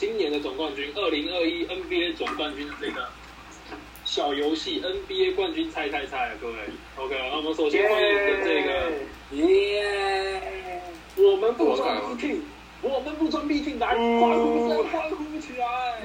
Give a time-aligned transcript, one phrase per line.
[0.00, 3.06] 今年的总冠军，二零二一 NBA 总冠军的这个
[4.06, 6.54] 小游戏 NBA 冠军猜猜猜啊，各位。
[6.96, 8.90] OK，那我们首先欢迎我们这个
[9.36, 10.80] 耶！
[11.16, 12.40] 我们不装逼
[12.80, 16.00] 我们不装逼 team 来欢呼声，欢呼起来！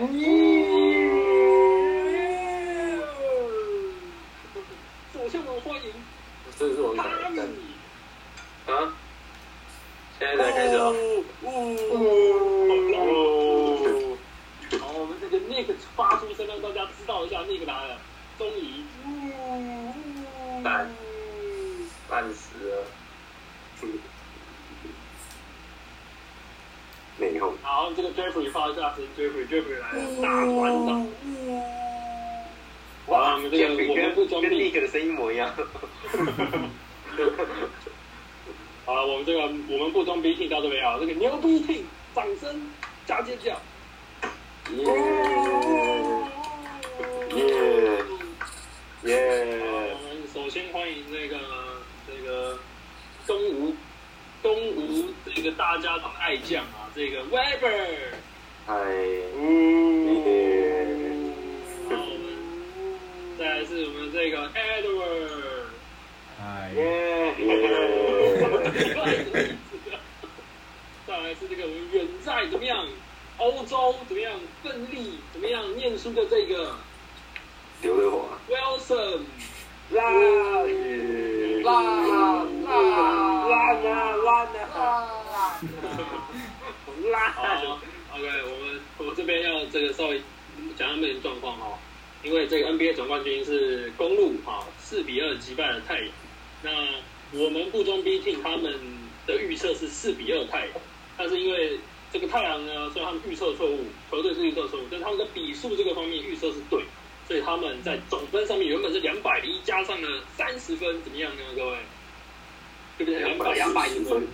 [5.13, 5.93] 首先我们欢迎
[6.59, 6.97] 这是我们
[7.33, 7.41] 的。
[8.73, 8.93] 啊！
[10.19, 10.93] 现在才开始哦。
[11.43, 11.49] 哦，
[14.79, 17.97] 好，我们这个 Nick 发出声，让大家知道一下 Nick 来了，
[18.37, 18.83] 终于。
[20.63, 20.89] 半
[22.09, 22.83] 半死了。
[27.17, 27.55] 没用。
[27.61, 31.07] 好，这个 Jeffrey 发一下声，Jeffrey，Jeffrey 来了，大团长。
[33.07, 35.49] 哇，我们这个我们不装跟逼 Nick 的声音一模一样。
[38.85, 42.69] 好了，我们这个我们不装逼 team 到这边啊，这个牛逼 team，掌声
[43.05, 43.57] 加尖叫。
[44.71, 44.81] 耶
[47.35, 47.39] 耶
[49.03, 49.13] 耶！
[49.93, 51.37] 我们首先欢迎这个
[52.07, 52.57] 这个
[53.27, 53.75] 东吴
[54.41, 58.15] 东吴这个大家长爱将啊，这个 Weber。
[58.65, 58.73] 嗨。
[61.87, 62.25] 然后我们
[63.37, 65.67] 再来是我们这个 Edward。
[66.41, 67.35] 哎，耶！
[71.07, 72.87] 再来是这个我们远在怎么样，
[73.45, 74.33] 欧洲怎么样，
[74.63, 76.75] 奋力怎么样念书的这个
[77.83, 78.39] 刘德华。
[78.49, 79.19] Wilson。
[79.91, 80.13] 烂烂
[81.63, 81.75] 烂
[84.23, 84.75] 烂啊
[87.03, 87.29] 烂啊！
[87.35, 87.79] 好
[88.15, 90.19] ，OK，我们我这边要这个稍微
[90.75, 91.77] 讲他们的状况哈，
[92.23, 96.09] 因为这个 NBA 总冠军是公路哈四比二击败了太阳，
[96.63, 96.71] 那
[97.39, 98.73] 我们不中 B team 他们
[99.27, 100.73] 的预测是四比二太阳，
[101.15, 101.79] 但是因为
[102.15, 106.81] 这个太阳呢，虽然他们预测错误，球队是预测错误，但是他们的比数这个方面预测是对，
[107.27, 111.77] 所以他们在总分上面原本是两百零一，加上了三十分，怎么样呢，各位？
[112.97, 113.19] 对不对？
[113.19, 114.25] 两百两百一分。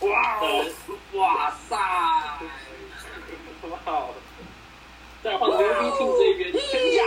[0.00, 0.66] 哇哦！
[1.14, 1.74] 哇塞！
[3.86, 4.08] 哇！
[5.24, 5.64] 再换牛逼
[5.96, 7.02] team 这边，天价！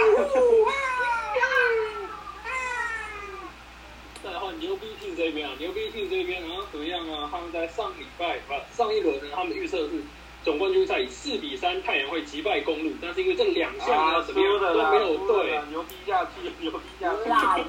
[4.30, 7.28] 再来换牛逼队这边啊，牛逼队这边然后怎么样啊？
[7.32, 10.04] 他们在上礼拜不上一轮呢，他们预测是
[10.46, 17.12] 总冠军赛以四比三太阳会击败公路，但是因为这两项啊怎么都没有对，牛逼下去，牛逼下
[17.58, 17.64] 去！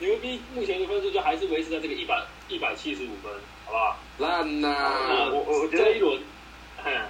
[0.00, 3.32] 牛逼目前的分数就还是维持在这个一百一百七十五分，
[3.64, 3.96] 好不好？
[4.18, 6.20] 烂呐、我我我觉得这一轮，
[6.84, 7.06] 嗯，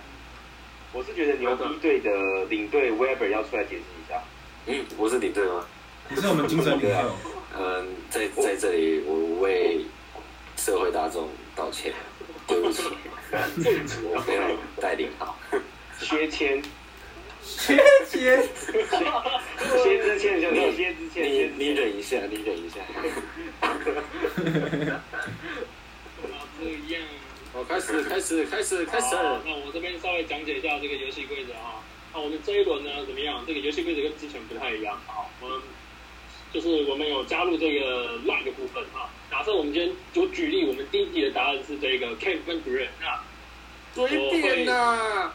[0.93, 4.22] 我是觉得牛逼队的领队 Weber 要出来解释一下。
[4.66, 5.65] 嗯，我是领队吗？
[6.12, 7.16] 你是我们精神领袖，
[7.56, 9.81] 嗯，在在这里，我为
[10.56, 11.94] 社会大众道歉，
[12.48, 12.82] 对不起，
[13.31, 14.43] 我没有
[14.81, 15.38] 带领好。
[16.00, 16.60] 薛谦，
[17.44, 17.78] 切
[18.10, 18.43] 切，
[19.84, 21.59] 薛之谦兄弟，薛之谦，你薛之谦。
[21.59, 22.81] 你忍一下，你忍一下。
[23.60, 23.71] 那
[26.59, 27.03] 这样。
[27.53, 29.15] 好，开始，开始，开始，开始。
[29.15, 31.78] 好那我这边稍微讲解一下这个游戏规则啊。
[32.12, 33.44] 那我们这一轮呢怎么样？
[33.47, 35.31] 这个游戏规则跟之前不太一样啊。
[35.41, 35.60] 我们
[36.53, 39.09] 就是我们有加入这个 line 的部分啊。
[39.31, 43.21] 假设我们今天就举例，我们第一题的答案是这个 Kevin Durant，那
[43.94, 45.33] 随便呐、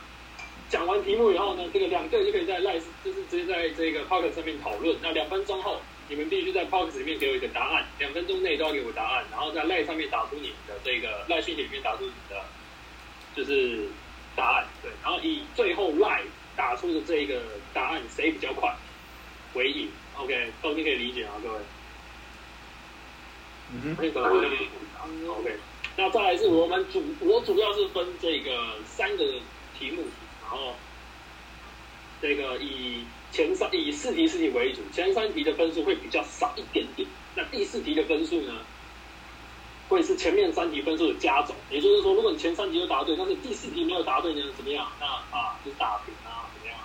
[0.69, 4.97] 讲完题目以后呢，这个两队就可以在 line 就是直接在这个 Pocket 上面讨论。
[5.01, 12.43] 那两分钟后，你们必须在 Pocket 里面给我一个答案，两分钟内都要给我答案，然后在 line 上面打出你们的这个 line 讯息里面打出你的
[13.33, 13.87] 就是
[14.35, 16.25] 答案，对，然后以最后 line
[16.57, 17.41] 打出的这个
[17.73, 18.75] 答案谁比较快
[19.53, 19.89] 为赢。
[20.17, 21.59] OK，都你可以理解啊，各位。
[23.73, 24.21] 嗯哼，那个
[25.33, 25.57] OK，
[25.97, 29.23] 那再来是我们主，我主要是分这个三个
[29.77, 30.03] 题目，
[30.41, 30.75] 然后
[32.21, 38.53] 这个以前三以四题四题为主，前三题的分数会比较少一点点，那第四题的分数呢，
[39.89, 44.89] 会是前面三题分数的加总，也就是说，如果你前三题都答对，但是第四题没有答对呢，怎么样？
[44.99, 45.05] 那
[45.37, 46.77] 啊，就是打平啊，怎么样？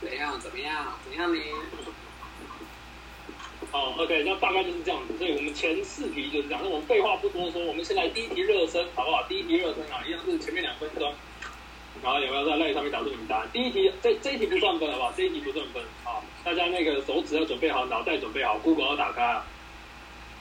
[0.00, 0.40] 怎样？
[0.40, 0.98] 怎么样？
[1.04, 1.40] 怎样呢？
[3.72, 5.16] 哦，OK，那大概就是这样子。
[5.16, 6.60] 所以我们前四题就是这样。
[6.62, 9.22] 那我们废话不多说，我们先来第一题热身，好不好？
[9.28, 11.12] 第一题热身啊，一样是前面两分钟。
[12.02, 13.48] 然后有没有在赖上面打出你们答案？
[13.52, 15.12] 第一题这这一题不算分好不好？
[15.16, 16.22] 这一题不算分啊！
[16.44, 19.44] 大家那个手指要准备好，脑袋准备好，Google 要打开啊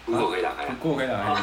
[0.06, 1.42] ！Google 可以打开，Google 可以打开。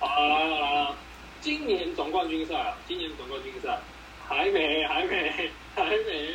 [0.00, 0.96] 好了来了来了，
[1.40, 3.78] 今年总冠军赛啊，今年总冠军赛
[4.26, 6.34] 还没还没还没，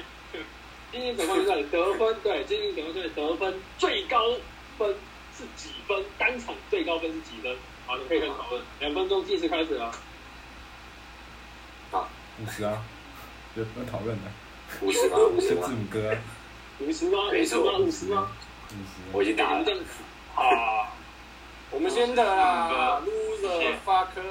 [0.91, 4.19] 今年总冠军赛的得分对，精英总冠军赛的得分最高
[4.77, 4.95] 分
[5.35, 6.03] 是几分？
[6.17, 7.55] 单场最高分是几分？
[7.85, 9.91] 好，你可以开始讨论，两分钟计时开始啊！
[12.39, 12.83] 五十啊，
[13.55, 14.31] 有有讨论的，
[14.81, 15.17] 五十吗？
[15.17, 15.73] 五十吗字？
[15.73, 16.17] 母哥啊，
[16.79, 17.17] 五十吗？
[17.27, 17.77] 五没错十吗？
[17.79, 18.31] 五十吗？
[18.69, 19.17] 五十。
[19.17, 19.65] 我已经打了
[20.35, 20.93] 啊！
[21.69, 24.21] 我们先的啦，loser fucker。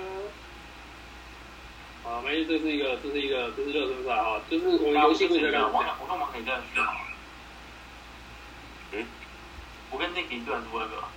[2.07, 7.01] 啊，没事，这是一个，这是一个，这是热身赛啊，就是我们游戏规则刚我讲，我跟王可以这样选好了。
[8.93, 9.05] 嗯，
[9.91, 11.11] 我跟那个一队还是 Web 啊？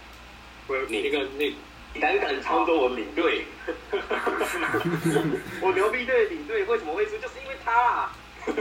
[0.65, 1.53] 不是那个那
[1.94, 3.45] 你胆敢操作我领队？
[5.62, 7.18] 我牛逼队领队为什么会输？
[7.19, 8.12] 就是因为他啊。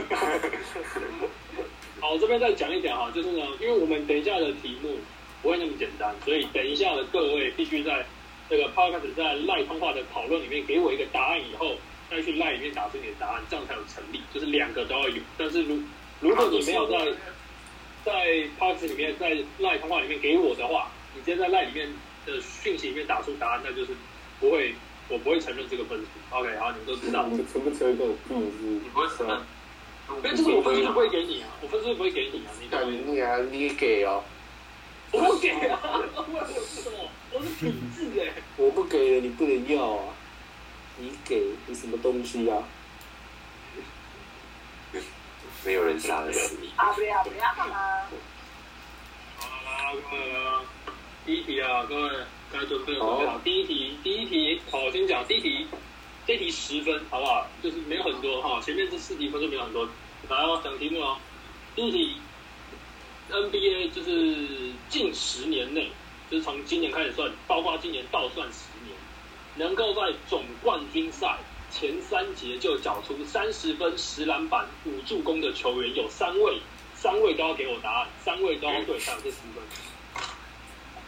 [1.99, 4.99] 好，这边再讲一点哈，就是呢，因为我们等一下的题目
[5.41, 8.05] 不会那么简单，所以等一下的各位必须在
[8.47, 11.75] 这个 podcast 在赖通话的讨论里面给我一个答案以后，
[12.09, 15.21] 再去赖里面打出你的答案，这样才有成立，就是两个都要有。
[15.37, 15.79] 但是如
[16.21, 17.13] 如果你没有在
[18.03, 18.13] 在
[18.59, 21.87] podcast 里面在赖通话里面给我的话，你直接在赖里面
[22.25, 23.91] 的讯息里面打出答案，那就是
[24.39, 24.73] 不会，
[25.07, 26.05] 我不会承认这个分数。
[26.31, 27.27] OK，好，你们都知道。
[27.31, 27.97] 你承不承认
[28.29, 28.51] 嗯
[28.83, 29.39] 你不会承认？
[30.09, 33.03] 因为就是我分数就不会给你啊，我分数就不会给你啊，你懂吗？
[33.05, 34.23] 你啊，你给哦，
[35.11, 35.79] 我不给啊！
[35.85, 36.97] 我 是什么？
[37.31, 40.05] 我是品质哎、我不给了，你不能要啊。
[40.99, 42.63] 你给你什么东西啊？
[45.65, 46.69] 没有人杀得死你。
[46.75, 48.07] 啊不要不要啊！
[49.37, 50.61] 好啦，各位啊，
[51.25, 52.09] 第一题啊，各位
[52.51, 53.37] 该准备了准备好。
[53.39, 55.67] 第一题，第一题，好，我先讲第一题，
[56.25, 57.47] 这题十分，好不好？
[57.61, 59.87] 就是没有很多哈，前面这四题分数没有很多。
[60.29, 61.17] 来哦，讲题目哦。
[61.75, 62.17] 第一题
[63.31, 65.91] ，NBA 就是近十年内，
[66.29, 68.47] 就是从今年开始算，包括今年倒算
[69.59, 71.37] 能够在总冠军赛
[71.69, 76.61] 前三节就缴出三十分、十篮板、五助攻的球员有三位，
[76.95, 79.61] 三位都要给我答案，三位都要对，才有这十分。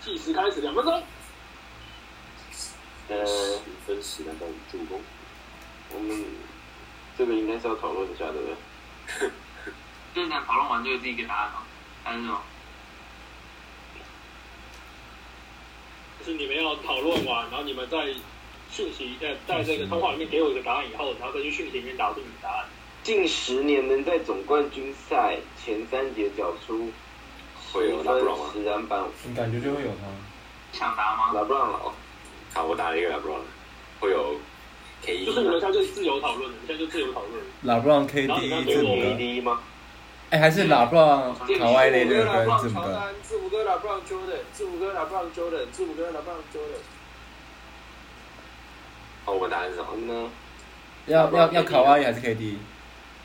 [0.01, 1.01] 计时开始，两分钟。
[3.07, 5.01] 呃，十分十篮板五助攻，
[5.93, 6.25] 我们
[7.17, 8.55] 这个应该是要讨论一下，对不对？
[10.13, 11.63] 就是这样讨论完就有自己给答案吗？
[12.03, 12.41] 还是什么？
[16.19, 18.13] 就是你们要讨论完，然后你们在
[18.71, 22.65] 讯息在在这个通话里面给我一个答案以后，然后再去讯息里面打出你的答案。
[23.03, 26.89] 近十年能在总冠军赛前三节缴出
[27.73, 28.45] 会有拉布朗吗？
[28.53, 30.07] 十篮板，你感觉就会有他。
[30.71, 31.33] 抢答吗？
[31.33, 31.91] 拉布朗了哦。
[32.53, 33.41] 好，我打了一个 LeBron，
[33.99, 34.35] 会有
[35.03, 37.49] K 就是你们 E 现在就自由讨论了，你现在就自由讨论了。
[37.63, 39.59] 拉布朗然后你要 KD 给我字母哥，KD 吗？
[40.29, 43.13] 哎，还是拉布朗卡哇伊雷德跟字母哥。
[43.23, 47.00] 字母哥拉布朗 Jordan，字母哥拉布朗 Jordan，字母哥拉布朗 Jordan。
[49.31, 49.95] 好，我们答案是什么？
[50.13, 50.29] 呢？
[51.07, 52.57] 要要要卡哇伊还是 KD？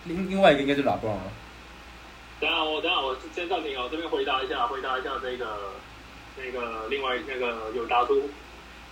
[0.05, 1.25] 另另外一个应该是拉布朗了。
[2.39, 5.73] 等下我等下我先暂停哦，这边回答一下，回答一下这个
[6.37, 8.31] 那个另外那个有答出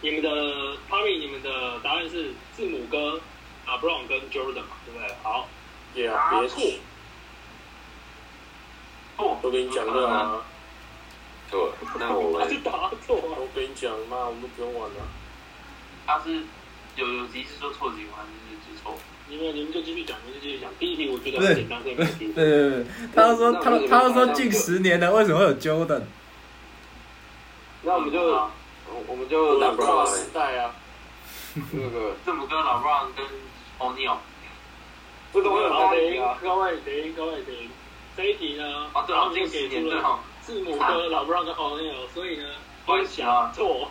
[0.00, 0.28] 你们的
[0.90, 3.20] Tommy，你们的答案是字母哥
[3.64, 5.14] 啊 Brown 跟 Jordan 嘛，对不对？
[5.22, 5.49] 好，
[5.94, 6.49] 也答错，
[9.17, 10.43] 错，我跟你讲了啊，
[11.48, 13.38] 错，那我们他是答错啊。
[13.38, 14.96] 我跟你讲嘛，我们不用玩了。
[16.06, 16.43] 他是
[16.96, 18.19] 有有提示说错题吗？
[18.19, 18.94] 还是记错？
[19.29, 20.70] 你们你们就继续讲，你们就继续讲。
[20.79, 21.94] 第一题我觉得很简单，所以。
[21.94, 26.03] 对对对，他就说他他就说近十年的为什么会有 Jordan？
[27.82, 28.51] 那我们就啊
[29.06, 30.74] 我们就老布朗时代啊，
[31.72, 33.24] 那个字母哥、老 Brown 跟
[33.79, 34.17] O'Neal。
[35.32, 36.36] 这个我有好，答题啊。
[36.39, 37.70] 停，各位停，各位停。
[38.17, 40.20] 这一题呢，啊，对哦，然后就近十给出了年对哈。
[40.43, 42.44] 字母哥、老布朗跟 O'Neal，所以呢，
[42.86, 43.91] 关系啊错。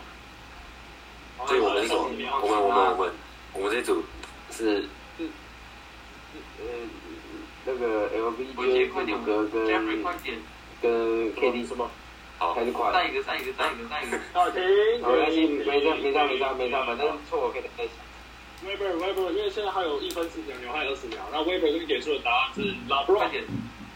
[1.47, 2.09] 所以我们是什么？
[2.41, 3.13] 我们我们我们
[3.53, 4.03] 我们这组
[4.51, 4.85] 是
[5.19, 6.65] 呃，
[7.65, 10.37] 那个 LV 我接就快点哥跟快点，
[10.81, 10.91] 跟
[11.35, 11.89] KD 是吗？
[12.39, 12.91] 好还是快？
[12.91, 14.19] 再一个，再一个，再一个，再一个。
[14.33, 14.61] 好，停。
[14.63, 17.93] 没关系，没事没事没事没事，反正错我可以再想。
[18.65, 21.19] Weber Weber，因为现在还有一分四十秒，还有二十秒。
[21.31, 23.43] 那 Weber 这边给出的答案是 LeBron 快、点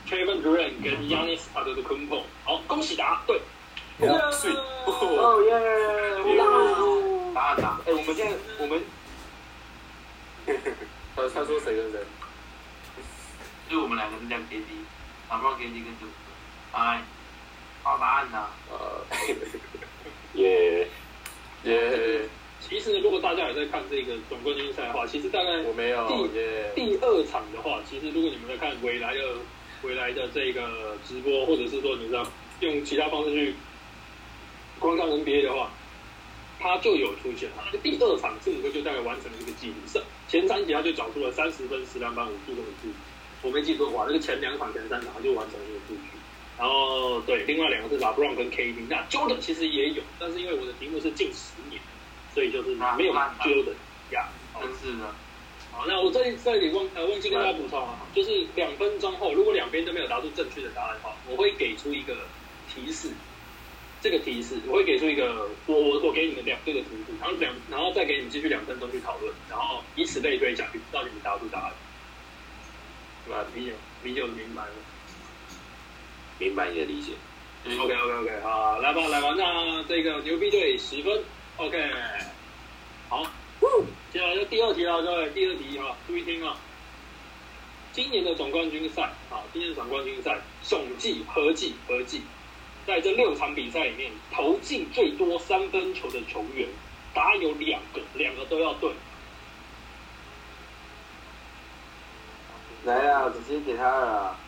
[0.10, 2.24] ，Kevin Durant 跟 Yanis Antetokounmpo。
[2.44, 3.40] 好，恭喜答对。
[4.00, 4.52] 睡
[4.86, 7.17] 哦耶！
[7.38, 7.80] 答案答。
[7.86, 8.82] 哎，我们现在我们，
[11.16, 12.00] 他他说谁跟谁？
[13.70, 14.64] 就我们两个是这样 KD，
[15.30, 16.78] 老 Brown KD 跟字母哥。
[16.80, 17.02] 哎，
[17.84, 18.48] 好答案呐。
[18.72, 19.06] 呃，
[20.34, 20.88] 耶
[21.64, 22.22] 耶，
[22.60, 26.28] 其实如果大家有在看这个总冠军赛的话，其实大概我没有
[26.74, 29.22] 第二场的话，其实如果你们在看未来的
[29.84, 32.26] 未来的这个直播，或者是说你知道
[32.62, 33.54] 用其他方式去
[34.80, 35.70] 观看 NBA 的话，
[36.68, 37.50] 他就有出现。
[37.56, 42.94] 他第二场字母哥就大概完成了这个记录，是前三节他就找出了三十分、十篮板、五助攻的数据。
[43.42, 46.18] 我没记错的话，那个前两场、前三场他就完成了这个数据。
[46.58, 51.80] 然后对，另外两个是 LeBron 跟 KD，那 Jordan 其实也有，但是因为我的题目是近十年，
[52.34, 53.74] 所以就是没有 Jordan
[54.12, 54.28] 呀。
[54.54, 55.14] 好真是的，
[55.72, 62.18] 好，那我这里这里忘呃忘记跟大家补充啊，就是两分钟后，如果两边都没有答出正确的答案的话，我会给出一个
[62.74, 63.10] 提示。
[64.10, 71.74] 这个提示我会给出一个，我我我给你们两这个题目，然后两然后再给你们继续两分钟去讨论，然后以此类推下去，直到你们答不答案。
[73.26, 73.44] 对吧？
[73.54, 74.70] 米酒米酒明白了。
[76.40, 77.12] 明白你的理解。
[77.78, 81.22] OK OK OK，好，来吧来吧，那这个牛逼队十分
[81.58, 81.92] ，OK，
[83.10, 83.30] 好，
[84.14, 86.56] 接下来就第二题了，各位，第二题哈，注意听啊。
[87.92, 92.22] 今年的总冠军赛啊，今年的总冠军赛总计合计合计，
[92.88, 96.70] 在这六场比赛里面投进最多三分球的球员，
[97.14, 98.90] 答案有两个，两个都要对。
[102.86, 104.40] 来啊，直接给他了啊。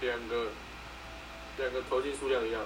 [0.00, 0.46] 两个
[1.58, 2.62] 两个投进数量一样，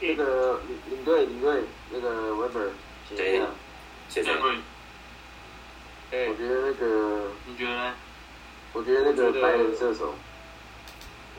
[0.00, 1.60] 那个领领队领队
[1.90, 2.70] 那个 Weber，
[3.06, 3.44] 请一下。
[4.08, 4.56] 谢谢对。
[6.10, 7.94] 对，哎我，觉得那个，你觉得呢？
[8.72, 10.14] 我觉得那个白人射手，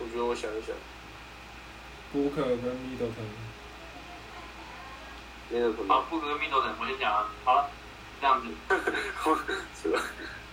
[0.02, 0.76] 我觉得我想一想，
[2.12, 3.16] 布克跟米德顿，
[5.50, 7.30] 那个什好，么，布格密斗等，我先讲啊。
[7.44, 7.70] 好了，
[8.22, 8.48] 这样子，
[9.82, 10.02] 是吧？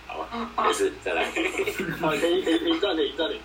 [0.07, 1.25] 好，没事，再来。
[2.01, 3.39] 好，可以可以可以暂停暂停，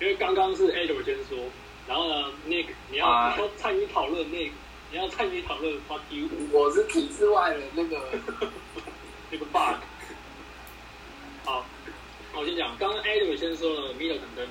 [0.00, 1.38] 因为刚刚是 Edward 先说，
[1.86, 4.50] 然后呢，Nick 你要、啊你要参与讨论，Nick
[4.90, 8.00] 你要参与讨论 fuck you 我是体制外的那个，
[9.30, 9.80] 那个 bug。
[11.44, 11.64] 好，
[12.34, 14.48] 我先讲，刚刚 Edward 先说了 Middleton 跟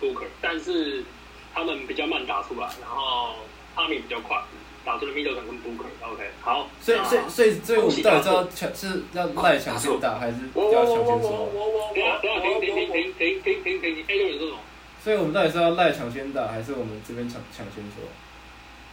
[0.00, 1.04] Booker，但是
[1.52, 3.34] 他们比较慢打出来，然后
[3.74, 4.42] 哈米比较快，
[4.84, 5.86] 打出了 Middleton 跟 Booker。
[6.02, 11.30] OK，好，所以那所以所以所以我们到底是要抢是要赖抢先打还是要我我我我我抢先说？
[11.52, 14.58] 我我等一下等一下停停停停停停停停，Edward 你说什么？
[15.02, 18.04] 所以我们到底是要赖抢先打还是我们这边抢抢先说？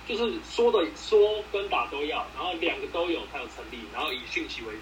[0.08, 4.80] 就是说的说跟打都要，然后两个都有才有成立，然后以讯息为主。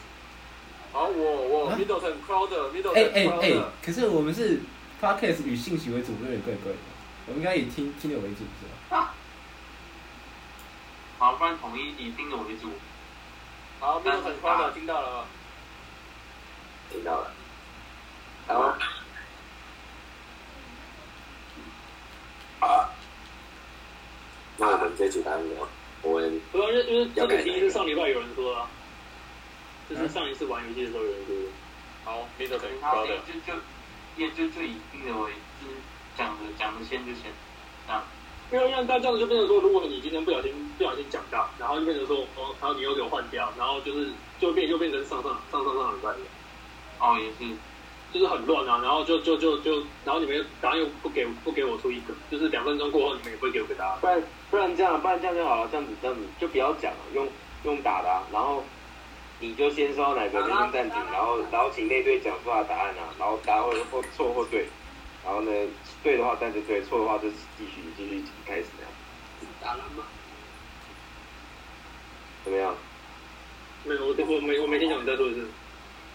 [0.92, 4.60] 好，我我啊 Middleton Crowder 哎 Middleton 哎哎，可是我们是
[5.02, 6.78] podcast 以信息为主，有点怪怪的。
[7.28, 9.14] 我们应该以听听的为主是吧？
[11.18, 12.70] 好，不然统一以听的为主。
[13.80, 15.26] 好 Middleton Crowder 听到了吗？
[16.92, 17.32] 听到了。
[18.48, 18.74] 然后，
[22.60, 22.90] 好，
[24.58, 25.56] 那我们这组答案呢？
[26.04, 28.70] 我们不是，因为因为这个题是上礼拜有人说的、啊，
[29.90, 31.42] 就是上一次玩游戏的时候有人说的。
[32.04, 33.60] 好，Middleton 他 Crowder，就就
[34.18, 35.32] 也就就以盯着我为，
[35.62, 35.76] 就是
[36.18, 37.32] 讲的讲的先就先，
[37.88, 38.04] 啊。
[38.52, 46.22] 因为因为他这样子就变成说，如果你今天不小心不小心讲到，然后就变成说，哦，然后你又给我换掉，然后就是就变就变成上上上上上很乱的，
[47.00, 47.52] 哦，也是，
[48.14, 53.98] 就是很乱啊，然后就就就就，然后你们答案又不给不给我出一个，就是两分钟过后你们也不会给我个答案。
[54.00, 57.28] 不然不然这样，不然这样就好了，这样子这样子就不要讲了，用
[57.64, 58.64] 用打的、然后
[59.40, 64.66] 你就先说哪个就先暂停，然后然后请那队讲出来答案啊，然后答案或或错或对，
[65.26, 65.52] 然后呢
[66.04, 68.92] 对的话暂停对，错的话就继续继续开始那样，
[69.62, 70.04] 打了吗？
[72.44, 72.76] 怎么样？
[73.84, 75.48] 没有，我我没我没听讲你再说一次。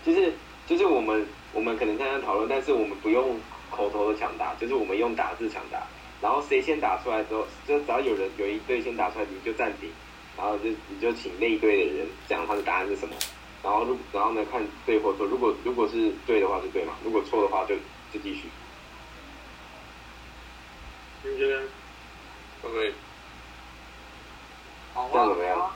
[0.04, 0.32] 就是
[0.66, 3.38] 就是我们我们可能在那讨论，但是我们不用
[3.70, 5.82] 口头的抢答，就是我们用打字抢答。
[6.22, 9.90] 然后谁先打出来之后，就只要有人有一队先打出来，你就暂停，
[10.36, 13.14] 然后就你就请那一队的人讲他的答案是什么，
[13.62, 17.74] 然后如然后呢看对或错，如果如果是对的话就对嘛，如果错的话就
[18.12, 18.48] 就继续。
[21.22, 21.62] 你觉得
[22.62, 22.94] ？OK，
[24.94, 25.70] 好啊，这样怎么样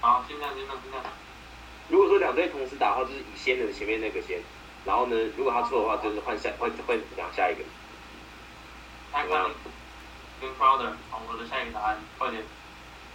[0.00, 1.10] 好现在现在现在，
[1.88, 4.40] 如果说两队同时打的话，就是以先的前面那个先，
[4.84, 7.64] 然后呢，如果他错的话，就是换下换换讲下一个。
[9.12, 9.50] 开看
[10.40, 12.42] 跟 Crowder，好，我的下一个答案，快点，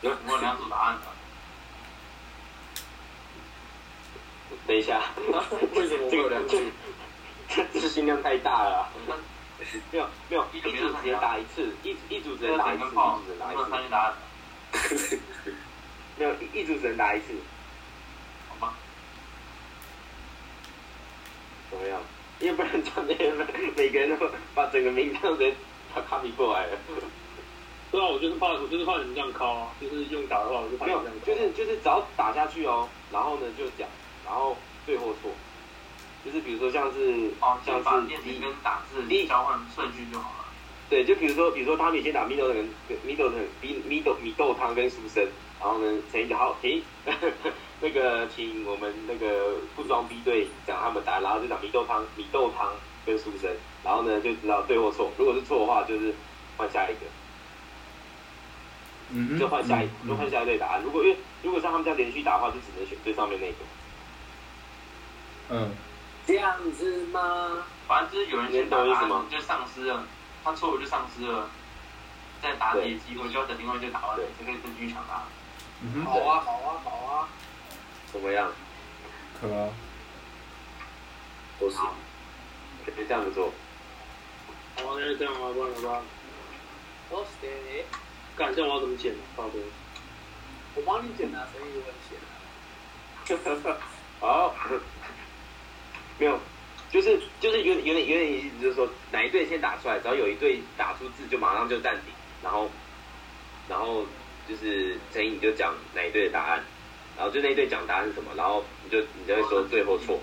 [0.02, 1.02] 我有两组答案的。
[4.68, 5.02] 等一下，
[5.76, 6.62] 为什么会有两组？
[7.50, 8.90] 这执行量太大了啊。
[9.92, 12.94] 没有没有，一组只能打一次， 一一组只能打一次，一组
[13.26, 14.14] 只能打一次，与答案？
[16.18, 17.34] 没有一一组只能打一次，
[18.50, 18.74] 好吧，
[21.72, 22.00] 怎么样？
[22.40, 23.16] 因为不然这样每
[23.78, 25.56] 每个人都把整个名单直
[25.96, 26.78] 接他 copy 过来了。
[27.92, 31.46] 对啊，我就是怕，我就是怕你们这样敲啊，就是用打的话，我就怕没有你们这样，敲。
[31.56, 33.88] 就是就是只要打下去哦，然后呢就讲，
[34.26, 35.32] 然后对或错，
[36.26, 40.46] 就是比如说像是哦，像把是第一电子跟打字第一交换顺序就好了。
[40.90, 42.68] 对，就比如说，比如说他们先打米豆跟
[43.04, 45.26] 米豆的米米豆米豆汤跟书生，
[45.60, 46.84] 然后呢，陈毅就好停，
[47.82, 52.72] 那个请我们那个不装逼队讲他们打，然后就讲米豆汤米豆汤
[53.06, 53.50] 跟书生，
[53.84, 56.14] 然后呢就知道对或错，如果是错的话，就是
[56.58, 57.02] 换下一个，
[59.12, 60.82] 嗯，就换下一嗯就换下一队答案。
[60.84, 63.56] 如果因为如果像他们这样连续打的话，就只能选最上面那个。
[65.50, 65.72] 嗯，
[66.26, 67.64] 这样子吗？
[67.88, 70.04] 反正就是有人先打答意思就丧失了，
[70.44, 71.48] 他错误就丧失了
[72.42, 75.22] 再答题的机会，就要等另外一队打完对才可以再继续抢答。
[75.82, 77.28] 嗯哼，好啊，好啊，好啊。
[78.12, 78.50] 怎么样？
[79.40, 79.70] 可啊，
[81.60, 81.78] 都是，
[82.92, 83.52] 可以这样子做。
[84.78, 86.02] 好，那就这样吧，不然怎么办？
[87.10, 87.30] 都是
[88.36, 89.20] 干，这样我要怎么剪呢？
[89.36, 89.60] 宝贝，
[90.76, 93.78] 我帮你剪啊，所以我很闲啊。
[94.20, 94.56] 好，
[96.18, 96.40] 没有，
[96.92, 102.14] 就是就是有点有点有点意思，就是说哪一队先打出来，只要有一队打出字，就马上就暂停，
[102.44, 102.70] 然后
[103.70, 104.06] 然后
[104.48, 106.64] 就是陈毅你就讲哪一队的答案，
[107.18, 110.20] 然后就那一队讲答案是什么，然后你就你就会说对或错，错，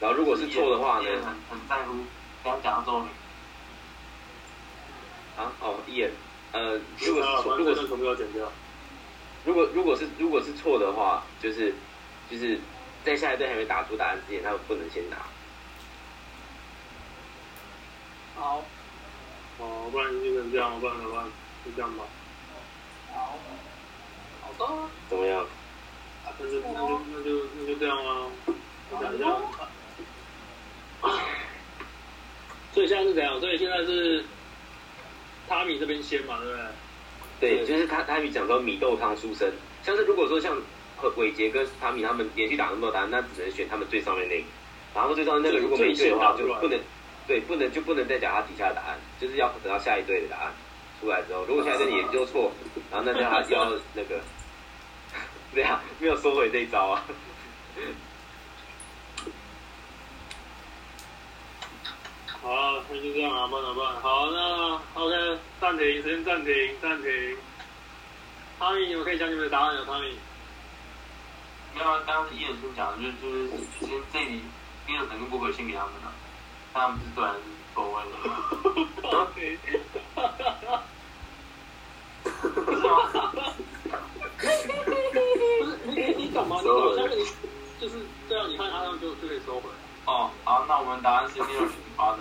[0.00, 1.94] 然后如果是错的话呢，很很在乎
[2.42, 3.08] 刚刚讲到周明，
[5.36, 6.10] 啊哦一眼，
[6.52, 8.50] 呃如果是如果是正这段全部要剪掉。
[9.44, 11.74] 如果如果是如果是错的话，就是
[12.30, 12.58] 就是
[13.04, 15.16] 在下一队还没打出答案之前，他们不能先拿。
[18.36, 18.62] 好，
[19.58, 21.24] 哦，不然就变成这样，不然的话？
[21.64, 22.04] 就这样吧。
[23.12, 23.38] 好，
[24.42, 24.88] 好的。
[25.10, 25.44] 怎么样？
[26.38, 28.26] 那就那就那就那就这样啊，
[28.90, 29.26] 我想一下。
[32.72, 33.38] 所以现在是怎样？
[33.40, 34.24] 所以现在是
[35.48, 36.56] 汤米这边先嘛，对不
[37.40, 37.56] 对？
[37.56, 39.50] 对，就是他他米讲说米豆汤书生，
[39.82, 40.56] 像是如果说像
[41.16, 44.44] 伟杰跟汤米他们连续打那么多答案，那只能选他们最上面那个，
[44.94, 46.78] 然后最上面那个如果没对的话，就不能
[47.26, 50.52] 对不能就不能再讲他底下的答案，就是要等到下一队的答案
[51.00, 52.52] 出来之后，如果下一队也就错，
[52.92, 54.20] 然后那就他就要那个，
[55.54, 57.02] 对啊，没有收回这一招啊。
[62.42, 64.00] 好啊，那就这样啊，办了办。
[64.00, 67.36] 好，那 OK，暂停，先暂停，暂停。
[68.58, 70.16] 汤米，你们可以讲你们的答案了，汤米。
[71.74, 74.40] 因为刚刚是伊人先讲的，就是就是先这里
[74.88, 76.12] 伊人跟不可先给他们了，
[76.72, 77.40] 看他们是对还是
[77.74, 78.14] 错位的。
[79.18, 79.58] OK。
[82.22, 82.92] 不是吗？
[84.40, 86.56] 不是你你你懂吗？
[86.60, 87.24] 你懂下面你
[87.80, 87.94] 就是
[88.28, 89.74] 对啊，你看他们就就可以收回来。
[90.06, 92.18] 哦，好，那我们答案是六十八的。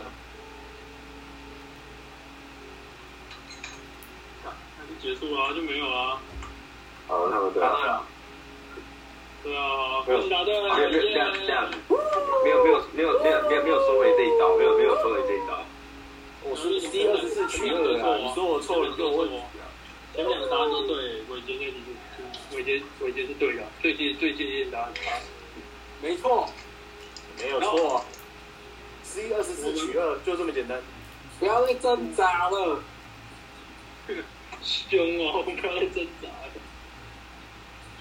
[4.43, 6.19] 那就结束了啊，就没有啊。
[7.07, 8.03] 好，他们对啊对了。
[9.43, 11.69] 对啊，好，没有答对，没有没有这样这样！
[12.43, 15.63] 没有没有没有没有没有没有收回这一招，没有没有收回这一招。
[16.43, 18.17] 我是 C 二十四取二啊！
[18.17, 19.69] 你说我错了，你就有问题啊！
[20.15, 25.11] 前面两个答案都对，伟杰那题是伟杰伟杰是对的，最接最接近的答案是他。
[26.01, 26.49] 没错，
[27.37, 28.03] 没有错
[29.03, 30.81] ，C 二十四取二，就这么简单。
[31.39, 32.79] 不要再挣扎了。
[34.63, 36.51] 凶哦，不要再挣扎了。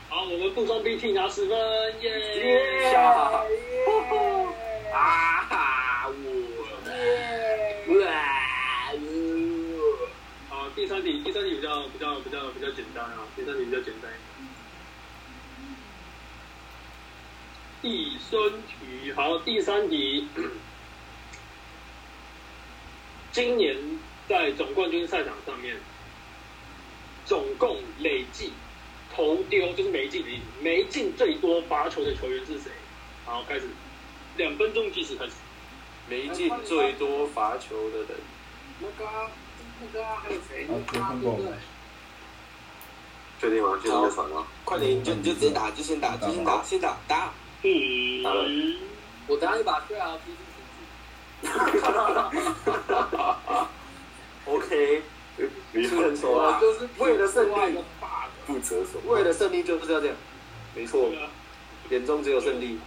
[0.09, 1.59] 好，我们不装逼替拿十分，
[2.03, 2.90] 耶！
[2.90, 3.03] 下
[4.92, 6.09] 啊哈！
[7.87, 8.05] 我
[10.49, 14.11] 好，第三题，第三题比较比较比较比较简单啊，第三题比较简单。
[17.81, 20.27] 第三题，好，第三题，
[23.31, 23.77] 今年
[24.29, 25.77] 在总冠军赛场上面，
[27.29, 28.53] 总共累计
[29.14, 32.71] 投丢就是没进的意思，没进最多罚球的球员是谁？
[33.27, 33.69] 好，开始，
[34.38, 35.33] 两分钟计时开始。
[36.09, 38.09] 没进最多罚球的人，
[38.81, 39.31] 那个啊
[39.79, 40.64] 那个啊还有谁？
[40.64, 41.53] 啊那个啊对不对？
[43.38, 43.79] 确定吗？
[43.83, 44.47] 确定就传了。
[44.64, 47.31] 快点，你就你就直接打，就先打，就先打，先打打。
[47.62, 48.47] 嗯，打了
[49.27, 50.33] 我等下就把对啊踢
[51.43, 51.53] 进数
[54.51, 55.03] OK，
[55.79, 57.79] 你是很熟啊就是为了胜利。
[58.47, 60.17] 不择手为了胜利就是要这样，
[60.75, 61.12] 没错，
[61.91, 62.79] 眼中只有胜利。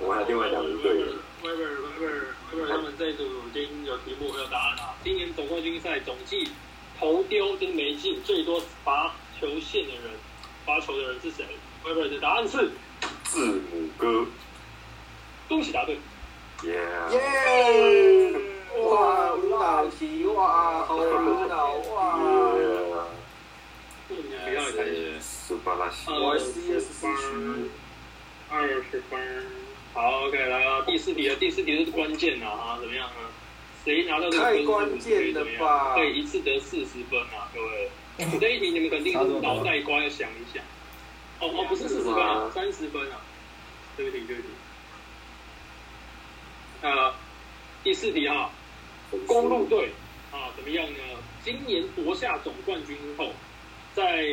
[0.00, 1.08] 我们还有另外两个队员
[1.42, 4.94] Weber Weber Weber 他们这一组已经有题目有答案了。
[5.02, 6.50] 今年总冠军赛总计
[6.98, 10.10] 投丢就是没进最多罚球线的人，
[10.66, 11.46] 罚球的人是谁
[11.82, 12.70] ？Weber 的答案是，
[13.24, 14.26] 字母哥，
[15.48, 15.98] 恭喜答对。
[16.64, 16.78] 耶！
[17.12, 18.19] 耶！
[18.90, 22.18] 哇哇，无脑皮哇，好无脑哇！
[24.08, 24.14] 不
[24.52, 25.14] 要开始。
[25.20, 27.70] 苏巴拉西，我 CS 四区，
[28.50, 29.20] 二十分。
[29.94, 33.30] 好，OK，来了，第四题了，第四题是关键啊，啊，怎么样啊？
[33.84, 37.90] 谁拿到这个分太关键了吧可以一次得四十分啊，各位。
[38.38, 40.62] 这一题你们肯定是脑袋瓜要想一想。
[41.40, 43.20] 哦哦，不是四十分啊，三十分啊。
[43.96, 44.48] 对不起，对不起。
[46.82, 47.12] 呃，
[47.82, 48.50] 第四题哈、
[49.26, 49.90] 公路队
[50.32, 50.98] 啊，怎么样呢？
[51.42, 53.32] 今年夺下总冠军后，
[53.94, 54.24] 在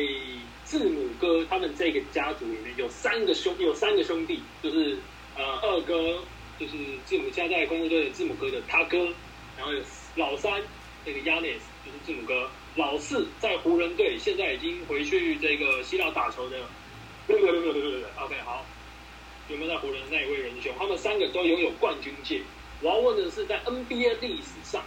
[0.64, 4.98] 字母哥他们这个家族里面有三个兄，有三个兄弟，就是
[5.36, 6.22] 呃二哥，
[6.58, 6.74] 就是
[7.06, 8.98] 字母加在公路队的字母哥的他哥，
[9.56, 9.80] 然后有
[10.16, 10.62] 老三
[11.04, 16.58] 这个 Yanis 就是字母哥，老四在湖人队现在已经回去这个希腊打球的，
[17.26, 18.64] 对对对对对对，OK 好，
[19.48, 20.72] 有没有在湖人的那一位仁兄？
[20.78, 22.44] 他们三个都拥有冠军戒指。
[22.80, 24.82] 我要问的是，在 NBA 历史上，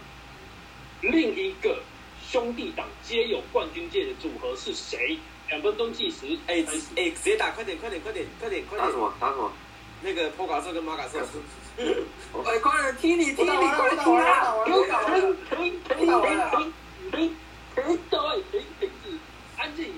[1.02, 1.82] 另一个
[2.26, 5.18] 兄弟党皆有冠军戒的组合是谁？
[5.48, 6.64] 两分钟计时，哎
[6.96, 8.86] 哎，直接打，快点快点快点快点快点！
[8.86, 9.12] 打什么？
[9.20, 9.52] 打什么？
[10.00, 11.20] 那个波卡瑟跟马卡瑟，
[11.76, 14.54] 哎，快点踢你踢你，快点踢啊！
[14.66, 16.72] 我打完了，停停停停
[17.10, 17.36] 停
[17.74, 19.18] 停，各位停停止，
[19.58, 19.92] 安静。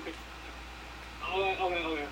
[1.31, 2.05] OK OK OK，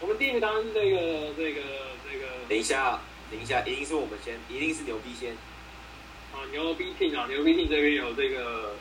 [0.00, 0.96] 我们第一个答案是这个
[1.36, 1.60] 这个
[2.08, 2.98] 这个等一下
[3.34, 5.32] 等一下，一定是我们先，一定是牛逼先。
[6.32, 8.74] 啊牛逼 king 啊牛逼 king 这边有这个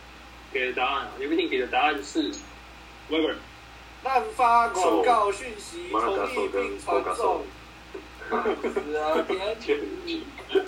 [0.52, 2.32] 给的答案啊，牛逼 king 给的答案是
[3.10, 3.36] Weber。
[4.04, 7.44] 滥发广告讯息，同意并传送，
[8.30, 9.22] 死啊！
[9.28, 10.24] 点取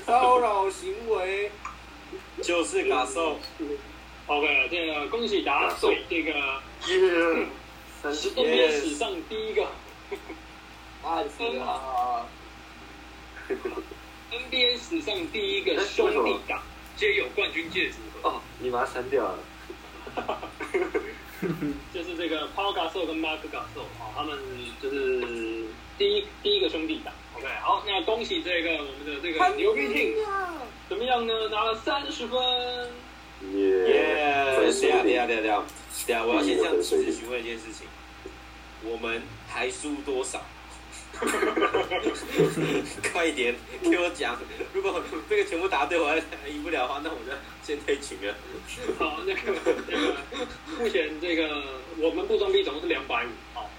[0.06, 1.52] 骚扰行为，
[2.42, 3.38] 就是嘎兽
[4.28, 6.32] ，OK，这个恭喜答对，这个
[6.88, 7.48] 耶！
[8.14, 9.68] 是 NBA 史上第一个
[11.04, 12.26] 暗死啊！
[13.48, 16.62] NBA 史上第一个兄弟党
[16.98, 19.40] 皆有冠军戒指合，哦，你把它删掉了。
[21.94, 24.38] 就是这个 Paul Gasol 跟 Mark Gasol 啊，他们
[24.82, 25.22] 就是
[25.98, 27.14] 第一第一个兄弟党。
[27.36, 30.14] OK，好，那恭喜这个我们的这个牛逼 team
[30.90, 31.34] 怎么样呢？
[31.50, 32.40] 拿了三十分。
[33.54, 33.88] 耶！
[33.88, 34.56] 耶！
[34.56, 35.56] 等一下等一下等一下等下，
[36.08, 37.86] 等下，我要先向分妻子询问一件事情，
[38.84, 40.42] 我们还输多少？
[43.14, 44.38] 快一点给我讲，
[44.74, 47.32] 如果这个全部答对，我还还赢不了的话，那我就
[47.64, 48.36] 先退群了。
[49.00, 49.42] 好，那个
[49.88, 50.16] 那个，
[50.78, 51.64] 目前这个
[51.98, 53.70] 我们不装逼总共是两百五，好，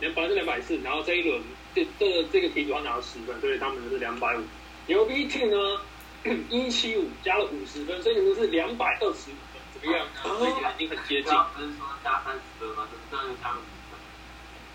[0.00, 1.42] 两百是两百四，然后这一轮
[1.74, 4.42] 这这这个题主要拿了十分，所以他们是两百五。
[4.86, 5.80] 牛逼 team 呢，
[6.48, 10.12] 一七五加了五十分，所以你们是两百二十五分，怎么样呢？
[10.38, 12.86] 这一点已经很接近，不是说加三十分吗？
[13.10, 13.66] 这这加五十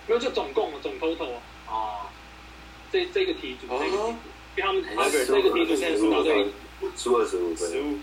[0.07, 1.50] 没有就总共总 total 哦，分。
[1.71, 2.05] 哦，
[2.91, 4.15] 这这个题组这个题组，哦
[4.57, 6.47] 因为他们他们这个题组现在是答对
[6.97, 7.99] 输二十五分，十五，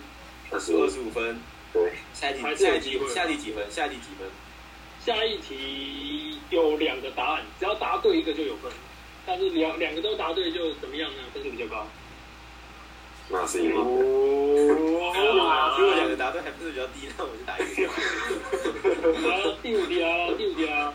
[0.50, 1.38] 二十五输二十，五分。
[1.70, 3.70] 对，下一还题，下一题，下一题几分？
[3.70, 4.26] 下一题几分？
[5.04, 8.72] 下一题有两个答案，只要答对一个就有分，
[9.26, 11.18] 但是两两个都答对就怎么样呢？
[11.34, 11.86] 分数比较高。
[13.28, 13.82] 那是赢了。
[13.82, 15.12] 哦，
[15.78, 17.86] 如果两个答对还分数比较低，那我就打一个。
[19.20, 20.94] 好第五题啊，第五题啊，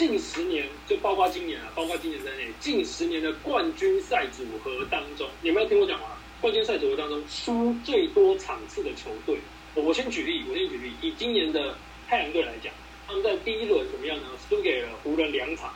[0.00, 6.18] 近十年就包括今年啊，包括今年在内，近十年的冠军赛组合当中，你有没有听我讲啊？
[6.40, 9.36] 冠军赛组合当中输最多场次的球队，
[9.74, 11.76] 我我先举例，我先举例，以今年的
[12.08, 12.72] 太阳队来讲，
[13.06, 14.24] 他们在第一轮怎么样呢？
[14.48, 15.70] 输给了湖人两场，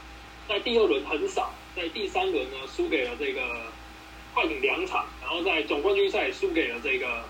[0.49, 3.43] 在第二轮很少，在第三轮呢输给了这个
[4.33, 7.23] 快艇两场，然后在总冠军赛输给了这个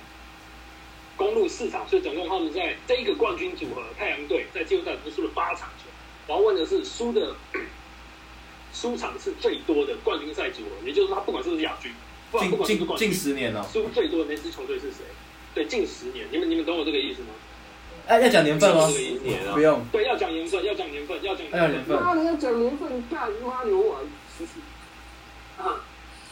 [1.16, 5.68] 公路四场，所以总共他们在这一个冠军组合太阳队在季后赛只输了八场。
[6.26, 7.34] 我要问的是输的
[8.72, 11.92] 输场是最多的冠军赛组合，也就是说他不管是不是亚军，
[12.30, 15.04] 不管不近管是不是近冠军近，十年了，输最多的那支球队是谁？
[15.54, 17.28] 对，近十年，你们你们懂我这个意思吗？
[18.06, 19.54] 哎，要讲年份吗年啊。
[19.54, 22.02] 不，用，对，要讲年份，要讲年份，要讲要讲年份。
[22.02, 24.02] 妈的，要讲年份，干妈牛丸。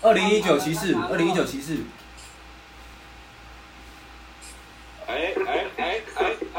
[0.02, 1.76] 二零一九骑士，二零一九骑士，
[5.06, 6.00] 哎哎哎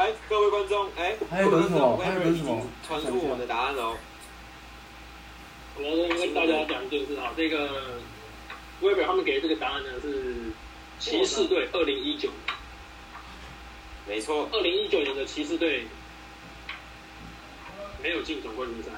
[0.04, 3.96] 哎哎，各位观众，哎，还有什么还有什么已经传出我们的答案哦。
[5.78, 7.70] 我要跟大家讲就是啊，这个
[8.82, 10.52] Weber 他们给的这个答案呢是
[10.98, 12.28] 骑士队二零一九
[14.06, 15.86] 没错，二零一九年的骑士队
[18.02, 18.90] 没有进总冠军赛。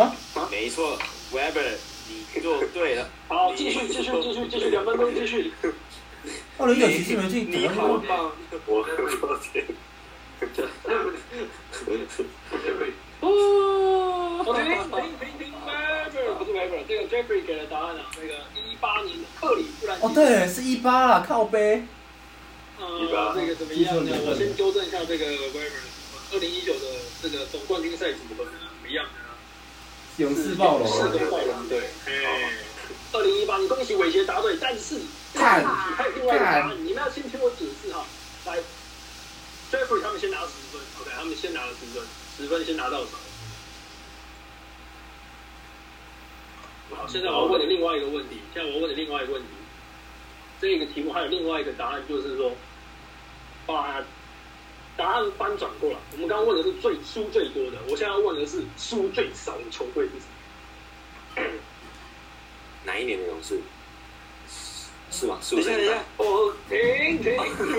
[0.00, 0.16] 啊，
[0.50, 0.98] 没错
[1.30, 1.76] ，Weber，
[2.08, 3.10] 你做对了。
[3.28, 5.52] 好，继续继续继续继续，两分钟继续。
[6.58, 8.32] 二零一九骑士没进，你好棒！
[8.66, 9.64] 我抱歉。
[13.20, 14.70] 哦，停停
[15.18, 19.98] 停停，Weber 不是 Weber，这个 Jeffrey 给了答案啊，那个一八年的克里夫兰。
[20.00, 21.84] 哦，对，是一八啦，靠背。
[22.78, 24.12] 呃，这个怎么样呢？
[24.26, 25.70] 我先纠正一下这个 Weber，
[26.32, 26.80] 二零一九的
[27.22, 29.10] 这个总冠军赛组合呢，怎么样呢？
[30.18, 31.80] 勇士暴龙，是跟暴龙队。
[32.06, 32.50] 哎，
[33.12, 35.00] 二零一八，你恭喜伟杰答对，但是
[35.34, 38.04] 看还有另外一个答案，你们要先听我解释哈。
[38.44, 38.58] 来
[39.72, 43.10] ，Jeffrey 他们先拿十分，OK，他们先拿了十分，十分先拿到手。
[46.94, 49.48] 好，现在我要问你另外一个问题，现在我要问你另外一个问题，
[50.60, 52.52] 这个题目还有另外一个答案，就是说，
[53.66, 54.02] 把
[54.96, 55.98] 答案翻转过来。
[56.12, 60.37] 我们刚刚问的是最输最多的，我现在要问的是输最少的球队是什么？
[62.98, 63.60] 哪一年的勇士？
[65.10, 65.38] 是吗？
[65.40, 67.36] 是不是等一下，等一下，哦，停停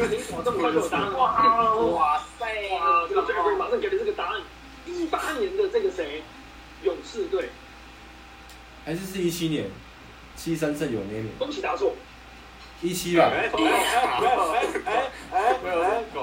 [0.09, 0.37] 停！
[0.37, 1.13] 哇，这么快就有答案！
[1.13, 2.45] 哇哇塞！
[2.71, 4.41] 哇，这个 Jeffrey 马上给了这个答案。
[4.87, 6.23] 一八年的这个谁，
[6.83, 7.49] 勇士队，
[8.85, 9.69] 还是是一七年，
[10.35, 11.93] 七三胜有那年，恭喜答错。
[12.81, 13.25] 一七吧。
[13.25, 13.61] 哎哎哎
[14.85, 15.53] 哎哎哎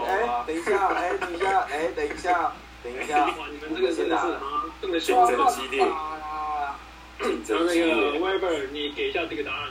[0.07, 5.29] 哎，等一下，哎等一下，哎等一下，等一下，哇，你们这个真的是啊，这么竞凶。
[5.29, 5.87] 争激烈，竞
[7.49, 8.21] 然后那个烈。
[8.21, 9.71] Weber，你给一下这个答案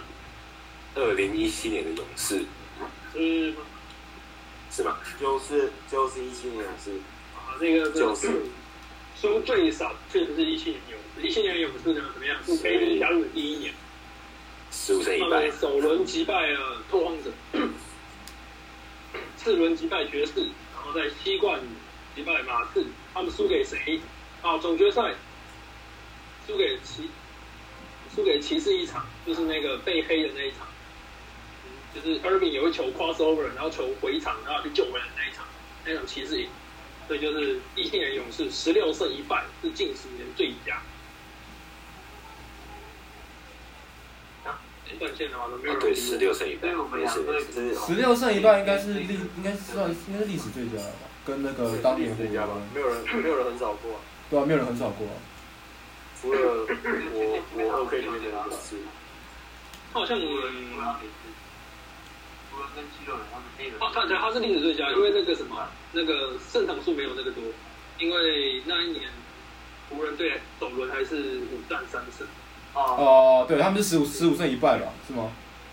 [0.95, 2.43] 二零一七年的勇士
[3.13, 3.61] 是吗？
[4.71, 4.97] 是吗？
[5.19, 6.91] 就是就是一七年是，
[7.35, 8.29] 啊，这个就是
[9.19, 12.37] 输最少确实是一七年勇士，一七年勇士呢怎么样？
[12.45, 13.73] 是梅林加入的第一年，
[14.71, 17.31] 十五胜一们，首轮击败了拓荒者，
[19.37, 20.33] 次轮击败爵士，
[20.73, 21.59] 然后在西冠
[22.15, 23.99] 击败马刺，他们输给谁？
[24.41, 25.13] 啊，总决赛
[26.45, 27.09] 输给骑，
[28.15, 30.65] 输给骑士一场，就是那个被黑的那一场，
[31.65, 35.45] 嗯就是 Irving 有一球 crossover，然后球回场，然后去救回来的那一场，
[35.85, 36.47] 那场骑士赢。
[37.07, 40.81] 所以就是一七年勇士十六胜一败，是近十年最佳。
[44.49, 44.57] 啊，
[44.97, 45.47] 断线的话？
[45.47, 46.69] 都没有啊对，十六胜一败
[47.85, 51.05] 十六胜一败应该是历，应该是算应该是历史最佳了吧？
[51.25, 53.99] 跟那个当年最佳吧火没有人没有人很少过，
[54.31, 55.13] 对啊，没有人很少过啊。
[56.25, 56.39] 除了
[57.13, 58.77] 我我 OK 里面的勇士，
[59.93, 60.49] 他好像除了
[62.49, 67.43] 除了跟七六人他们黑人，哦，看起来他是历史最佳，因为那个什么，那个胜场数没有那个多，
[67.99, 69.03] 因为那一年
[69.89, 72.25] 湖人队首轮还是五战三胜。
[72.73, 74.91] 哦，哦，对，他们是十五十五胜一败吧？
[75.07, 75.31] 是吗？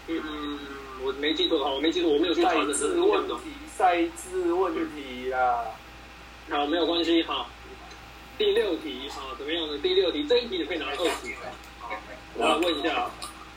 [0.08, 0.58] 嗯，
[1.02, 3.00] 我没记错的话，我没记错，我没有去查证，赛制。
[3.00, 3.34] 问题，
[3.74, 5.64] 赛制问题啦。
[6.50, 7.48] 好，没有关系，好。
[8.42, 9.78] 第六题，好，怎么样呢？
[9.78, 11.48] 第六题这一题你可以拿二十分。
[12.34, 13.08] 我来问一下，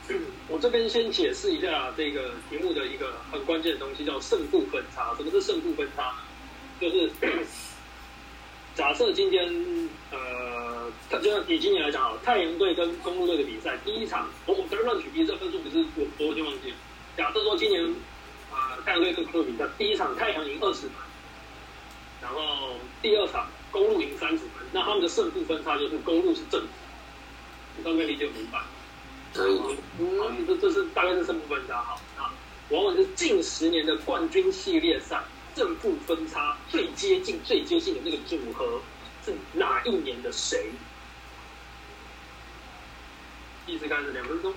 [0.46, 5.12] 我这边先解释一下这个题目的一个很关键的东西，叫胜负分差。
[5.16, 6.14] 什么是胜负分差？
[6.80, 7.10] 就是
[8.76, 9.52] 假设今天
[10.12, 10.88] 呃，
[11.20, 16.76] 就像以今年来讲好，太阳队跟公路队的比赛，第一场我我随便乱举例，这分数不是我我已经忘记了。
[17.16, 17.82] 假设说今年
[18.52, 20.92] 呃太阳队跟公路比赛，第一场太阳赢二十分，
[22.22, 26.68] 然后第二场公路赢三十分，那他们的胜负分差就是公路是正负，
[27.76, 28.60] 你大概理解明白？
[29.34, 31.82] 可以，嗯，这这是大概是胜负分差。
[31.82, 32.22] 好，那
[32.74, 35.22] 往往是近十年的冠军系列赛
[35.54, 38.80] 胜负分差最接近、最接近的那个组合
[39.24, 40.70] 是哪一年的谁？
[43.66, 44.54] 计时开始两分钟。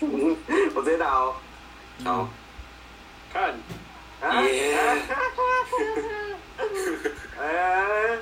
[0.74, 1.36] 我直接打哦，
[2.04, 2.28] 好，
[3.32, 3.56] 看，啊
[4.44, 4.78] 耶
[7.38, 8.18] 哎，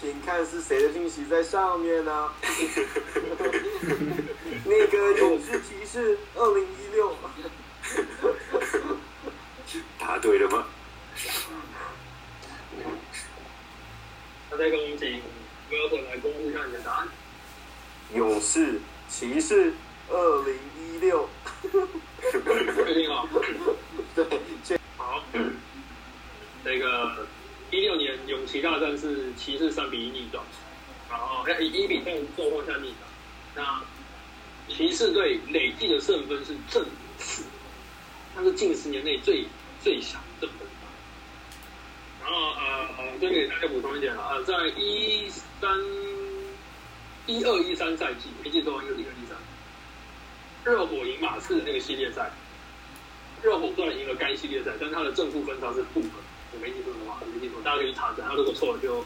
[0.00, 2.30] 请看是谁的讯息在上面呢、
[4.64, 7.14] 那个勇士骑士二零一六，
[9.98, 10.64] 答对了吗？
[14.50, 15.20] 那再跟我们请
[15.70, 17.08] Wilson 来公布一下你的答案。
[18.14, 19.72] 勇士骑士
[20.08, 21.28] 二零一六，
[22.30, 22.38] 确
[22.94, 23.26] 定啊。
[24.14, 24.24] 对，
[25.36, 25.50] 确好，
[26.64, 27.26] 这个
[27.70, 30.42] 一六年勇骑大战是骑士三比一逆转，
[31.10, 33.06] 然后哎一比三状况下逆转。
[33.54, 33.82] 那
[34.74, 36.84] 骑士队累计的胜分是正
[37.18, 37.44] 四，
[38.34, 39.46] 那是近十年内最
[39.82, 40.66] 最小的正分。
[42.22, 45.28] 然后呃呃，这边给大家补充一点了，呃，在一
[45.60, 45.70] 三
[47.26, 49.36] 一二一三赛季，没记错应该是一二一三，
[50.64, 52.32] 热火赢马刺的那个系列赛，
[53.42, 56.08] 热火虽然赢了该系列赛，但他的正负分差是负的。
[56.52, 58.24] 我没记错的话，我没记错，大家可以去查证。
[58.26, 59.04] 他如果错了就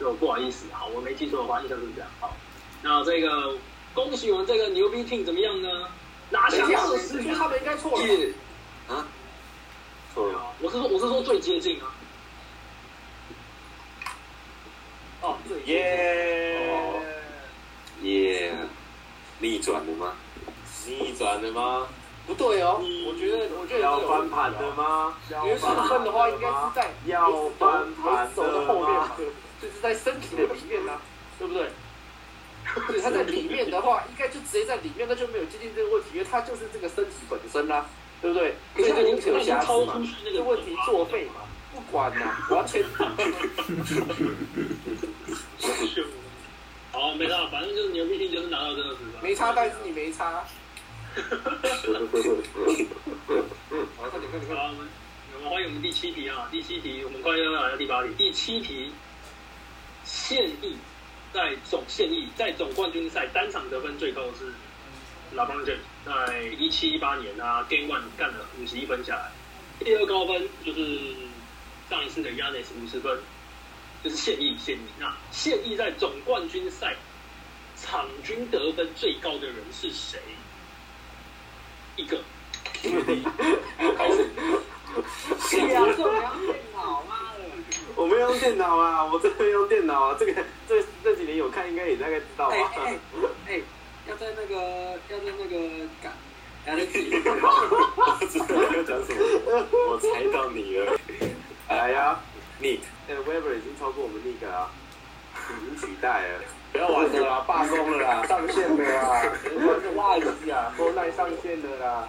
[0.00, 0.66] 就不好意思。
[0.72, 2.10] 好，我没记错的话，印象是这样。
[2.20, 2.34] 好，
[2.82, 3.56] 那这个
[3.94, 5.88] 恭喜我们这个牛逼 team 怎么样呢？
[6.30, 7.34] 拿下二十分。
[7.34, 8.06] 他们应该错了。
[8.06, 8.32] 耶
[8.88, 9.06] 啊，
[10.14, 11.92] 错了，我是说我是说最接近啊。
[15.22, 17.02] 哦，对，耶！
[18.02, 18.54] 耶，
[19.60, 20.14] 转了吗？
[20.86, 21.88] 逆转了吗？
[22.26, 25.14] 不对哦，我觉得我觉得要这个有翻盘的吗？
[25.30, 29.12] 因为顺分的话，应该是在要翻盘手的的吗后面嘛？，
[29.62, 31.00] 就是在身体的里面啊，
[31.38, 31.70] 对不对？
[32.88, 37.86] 对，它在里面的话，应该就直接在里面，那就没有接近这个问题，因为它就是这个身体本身啦、
[38.20, 38.56] 对不对？
[38.76, 42.82] 所以就已经有瑕疵嘛，这个问题作废嘛，不管啦、完全
[46.90, 50.42] 好，没差，反正就是牛逼性就是拿到这个十分，没差，但是你没差。
[51.16, 51.22] 好，
[54.10, 54.54] 快点快点快点！
[54.54, 54.86] 好，我们
[55.34, 58.92] 我们欢迎我们第七题啊，第七题我们快要来到第八题，第七题，
[60.04, 60.76] 现役
[61.32, 64.52] 在总现役在总冠军赛单场得分最高是
[65.34, 69.32] LeBron James，在一七一八年啊 Game One 干了五十一分下来，
[69.78, 71.14] 第二高分就是
[71.88, 73.18] 上一次的 Yanis 五十分，
[74.04, 74.82] 就是现役现役。
[74.98, 76.94] 那现役在总冠军赛
[77.74, 80.20] 场均得分最高的人是谁？
[81.96, 82.20] 一个。
[83.96, 84.28] 开始。
[85.40, 87.40] 是啊，这种要电脑，妈的！
[87.94, 90.16] 我没有用电脑啊，我真的用电脑啊。
[90.18, 90.32] 这个
[90.68, 92.82] 这这几年有看，应该也大概知道吧哎？
[92.84, 92.98] 哎
[93.48, 93.60] 哎，
[94.08, 94.54] 要在那个
[95.08, 96.12] 要在那个赶，
[96.66, 97.10] 要在自己。
[97.14, 99.20] 我知道你要讲什么，
[99.90, 100.98] 我猜到你了。
[101.68, 102.18] 哎呀
[102.60, 104.70] ，Nick，呃，Weber 已经超过我们 Nick 啊，
[105.34, 106.40] 已经取代了。
[106.76, 109.32] 不要玩了啦， 罢工了啦， 上线了啦，
[109.64, 112.06] 玩个垃圾啊，都赖上线了啦。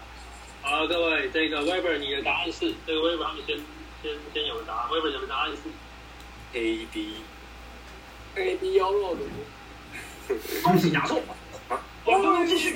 [0.61, 3.57] 好，各位，这个 Weber 你的答案是这个 Weber 他们先
[4.03, 5.69] 先先有个答案，Weber 你的答案是
[6.59, 7.13] A B
[8.35, 9.21] A B 幺肉的，
[10.63, 11.21] 恭喜答错。
[12.03, 12.75] 我们继续。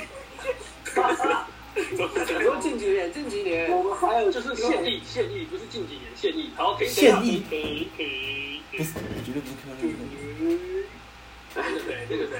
[1.75, 6.51] 你说近几年，近几年，我们还有就是现役，现役不是近几年现役。
[6.55, 8.77] 好，可以现役可以可以可以。
[8.77, 8.93] 不是，
[9.25, 9.93] 绝对不是 Q
[11.53, 12.07] 这个谁？
[12.09, 12.39] 这个谁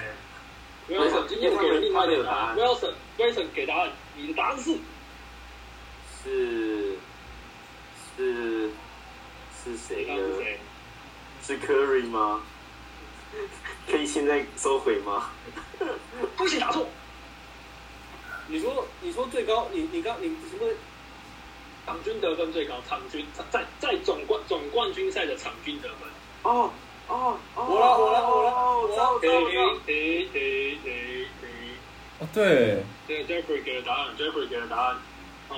[0.89, 2.56] ？Wilson 今天我给了另外一个答案。
[2.58, 4.78] Wilson Wilson 给答案，你的答案是
[6.24, 6.97] 是
[8.15, 8.69] 是
[9.63, 10.13] 是谁呢？
[11.43, 12.41] 是 Curry 吗？
[13.88, 15.30] 可以现在收回吗？
[16.38, 16.88] 恭喜答错。
[18.47, 20.71] 你说你说最高，你你刚你什么？
[21.84, 26.08] 场均得分最高，场均在在总冠总冠军赛的场均得分。
[26.43, 26.71] 哦
[27.08, 27.66] 哦哦！
[27.68, 29.64] 我来我来我来哦我知道我知道我知道。
[29.88, 31.48] 诶诶诶诶，
[32.20, 34.98] 哦，对，这个 Jeffrey 给的答案，Jeffrey 给的答案。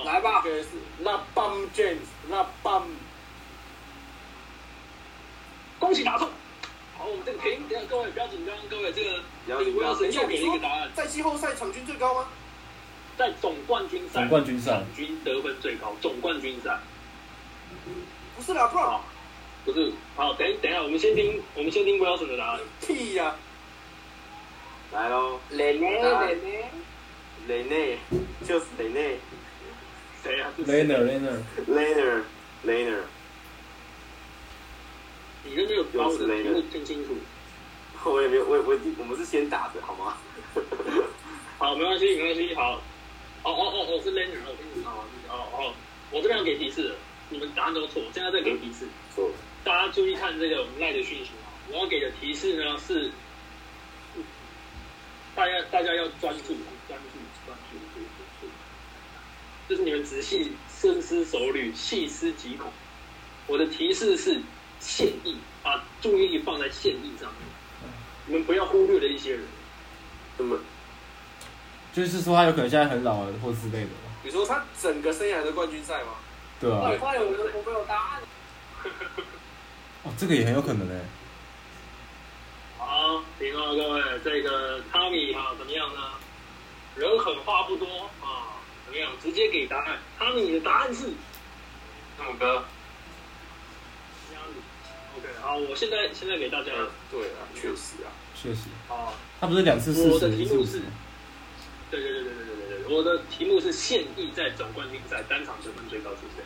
[0.04, 2.82] 来吧，这是那 Bum James，那 Bum，
[5.78, 6.28] 恭喜答错。
[6.98, 12.26] 好，我们这个停，等下各位不要紧张，各位这个这个不要紧张 Wilson 又给了一个答案，在季后赛场均最高吗？
[13.16, 16.80] 在总冠军赛总冠军赛场均得分最高，总冠军赛。
[18.36, 19.00] 不是啦，不然，
[19.64, 22.60] 不是，好，等等一下，我们先听，我们先听 Wilson 的答案。
[22.86, 23.34] 屁呀！
[24.92, 26.64] 来喽，蕾蕾蕾蕾，
[27.48, 27.98] 雷内
[28.46, 29.18] 就是雷内
[30.22, 32.22] 谁啊？Laner Laner，，Laner
[32.66, 33.00] Laner，
[35.44, 37.16] 你都没有把我的题目听清楚。
[38.04, 40.16] 我也没有，我我我们是先打的好吗？
[41.58, 42.82] 好，没关系，没关系，好。
[43.44, 44.92] 哦哦哦哦，是 Laner，我跟你说，
[45.28, 45.72] 哦哦，
[46.10, 46.94] 我这边要给提示了，
[47.30, 48.86] 你们答案都错，现在再给提示。
[49.14, 49.30] 错，
[49.64, 53.10] 大家注意看这个我们赖的讯息啊，我要给的提示呢是，
[55.34, 56.54] 大家大家要专注，
[56.86, 57.98] 专注，专注，专
[58.42, 58.48] 注，
[59.66, 62.70] 就是你们仔细深思熟虑，细思极恐。
[63.46, 64.38] 我的提示是
[64.80, 67.90] 现役，把注意力放在现役上面，
[68.26, 69.42] 你们不要忽略了一些人。
[70.36, 70.58] 那么
[71.94, 76.16] 就是说他有可能现在很老了或之类的吧，你说他整个生涯的冠军赛吗？
[76.60, 78.22] 对啊，快有我我没有答案。
[80.04, 81.00] 哦，这个也很有可能哎，
[82.78, 86.00] 好，听哦，各位，这个汤米哈怎么样呢？
[86.94, 87.86] 人狠话不多
[88.20, 89.10] 啊，怎么样？
[89.22, 89.98] 直接给答案。
[90.18, 91.14] 汤米的答案是字
[92.22, 92.62] 母哥。
[95.16, 96.70] OK，好，我现在现在给大家
[97.10, 98.12] 对啊，确实啊。
[98.34, 100.82] 确实，啊，他不是两次四我的，题目是，
[101.90, 106.44] 对对对对对对对对，我的题目是现役在总冠军赛单场得分最高是谁？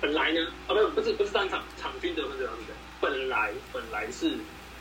[0.00, 2.74] 本来呢，啊不不是不是单场场均得分最高是谁？
[3.04, 4.32] 本来本来是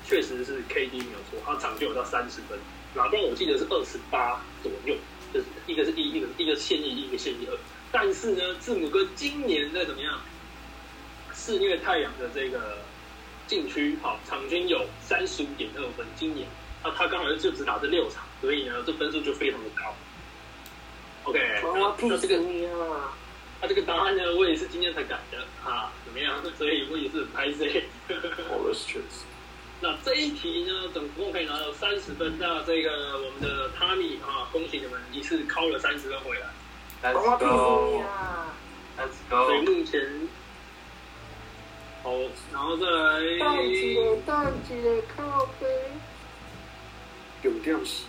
[0.06, 2.58] 确实是 KD 没有错，他场均有到三十分，
[2.94, 4.96] 老不然我记得是二十八左右，
[5.34, 7.58] 就是一个是一，一个一个现役，一个现役二。
[7.92, 10.22] 但是呢，字母哥今年在怎么样？
[11.34, 12.78] 肆虐太阳的这个
[13.46, 16.48] 禁区，好，场均有三十五点二分，今年
[16.82, 19.94] 啊，他刚好就只打这六场，所以呢，这分数就非常的高。
[21.26, 22.38] OK，那那这个
[23.64, 23.66] 啊！
[23.66, 26.36] 他这个答案呢，我也是今天才改的啊，怎么样？
[26.58, 27.86] 所以我也是很拍 C。
[28.10, 29.24] Horace Jones，
[29.80, 32.38] 那这一题呢，总共可以拿到三十分。
[32.38, 36.48] 那这个我们的 Tommy 啊，恭喜你们一次敲了三十分回来。
[37.02, 38.04] Let's go。
[38.98, 40.28] Let's go 所以目前，
[42.04, 42.12] 好，
[42.52, 43.22] 然后再来，
[44.26, 45.66] 蛋姐靠背，
[47.44, 48.04] 永掉死。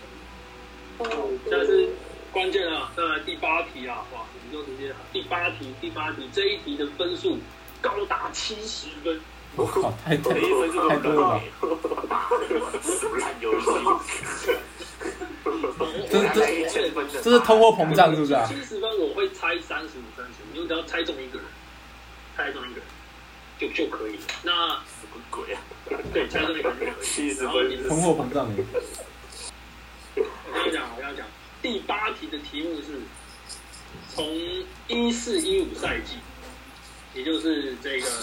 [0.98, 1.88] 现在是
[2.30, 7.36] 关键啊，再来第八题啊，哇，你就直接第八题，第八题这一题的分数
[7.80, 9.20] 高达七十分。
[9.57, 11.40] 我靠，太太一分就太多了
[12.09, 12.30] 吧？
[13.18, 13.66] 烂游戏。
[16.09, 16.40] 这这
[17.20, 18.46] 这是通货膨胀是不是啊？
[18.46, 21.46] 七十分我会猜三十五分数，你只要猜中一个人，
[22.36, 22.86] 猜中一个人
[23.59, 24.22] 就就可以了。
[24.44, 24.52] 那
[24.84, 25.61] 什么鬼啊？
[26.12, 27.05] 对，猜中一个人就可以。
[27.05, 28.64] 七十分，通货膨胀耶！
[30.14, 31.26] 我跟你讲，我跟你讲，
[31.61, 33.00] 第八题的题目是
[34.14, 34.24] 从
[34.86, 36.18] 一四一五赛季，
[37.14, 38.06] 也就是这个？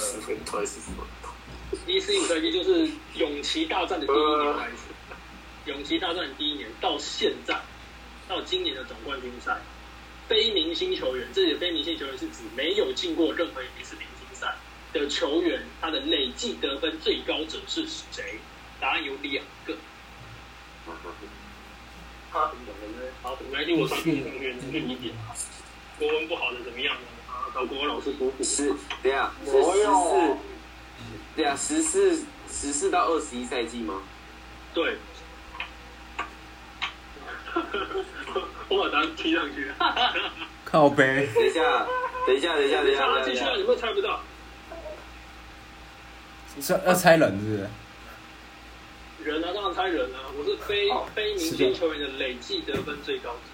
[1.85, 4.77] 一四一五赛季，就是永琪大战的第一年开始，
[5.65, 7.59] 永琪大战的第一年到现在，
[8.29, 9.59] 到今年的总冠军赛，
[10.29, 14.55] 非明星球员，这里的非明星球员是指没有进过任何一次明星赛
[14.93, 18.39] 的球员，他的累计得分最高者是谁？
[18.79, 19.75] 答案有两个。
[22.31, 23.09] 啊，你懂对不对？
[23.21, 25.35] 好，没关系，我传给同学，你去理解啊。
[26.01, 27.01] 国文不好的怎么样呢？
[27.29, 28.43] 啊，找国文老师补补。
[28.43, 28.69] 十，
[29.03, 30.35] 等一下是十四，
[31.35, 32.15] 对啊，十四
[32.49, 34.01] 十四到二十一赛季吗？
[34.73, 34.97] 对。
[38.67, 39.71] 我把答案踢上去。
[40.65, 41.85] 靠背，等一下，
[42.25, 44.21] 等一下，等一下，等一下，等一下继续啊，，你会猜不到。
[46.59, 49.29] 是要猜人是不是？
[49.29, 50.33] 人啊，当然猜人啊。
[50.35, 53.50] 我是非非明星球员的累计得分最高者，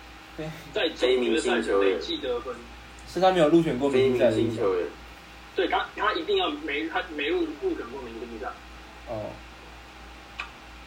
[0.74, 2.56] 在总决赛的累计得分。
[3.08, 4.86] 是他没有入选过非明星赛的星球员，
[5.56, 8.48] 对他，他一定要没他没入入选过明星赛。
[9.08, 9.32] 哦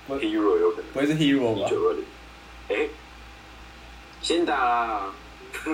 [0.09, 1.67] ，Hero 有可能不会是 Hero 吧？
[1.67, 2.05] 一九二零，
[2.69, 2.89] 哎，
[4.21, 5.15] 先打啦，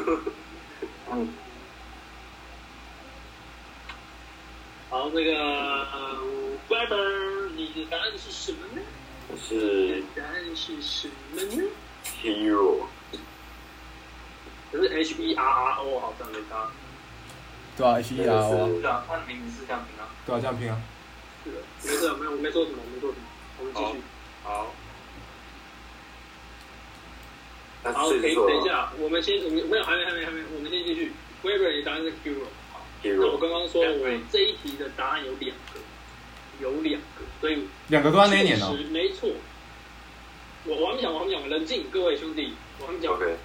[4.88, 6.16] 好，那个呃
[6.68, 8.80] Weber，你的答案是什么呢？
[9.28, 11.64] 你是答案是什么呢
[12.22, 12.86] ？Hero，
[14.76, 16.68] 可是 H E R R O 好像没他。
[17.76, 20.08] 对啊，H E R O，是啊，他的名字是这样拼啊。
[20.26, 20.78] 对啊，这样拼啊。
[21.44, 23.24] 是的，没事，没有，我没说什么，我没说什么，
[23.60, 24.02] 我们继续。
[24.42, 24.74] 好，
[27.84, 31.12] 好，等是错等一下，我们先，我们没有，还没，还没，还没，我们先继续。
[31.42, 32.46] Weber，的答案是 Hero。
[33.02, 35.80] 那我刚刚说，我这一题的答案有两个，
[36.60, 38.82] 有两个，所以两个都在那一年哦确。
[38.82, 39.30] 实没错。
[40.64, 43.14] 我我还没讲，我还没讲，冷静，各位兄弟，我还没讲。
[43.14, 43.36] OK，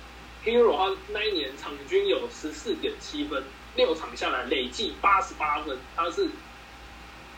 [0.43, 3.43] Hero 他那一年场均有十四点七分，
[3.75, 6.27] 六场下来累计八十八分，他是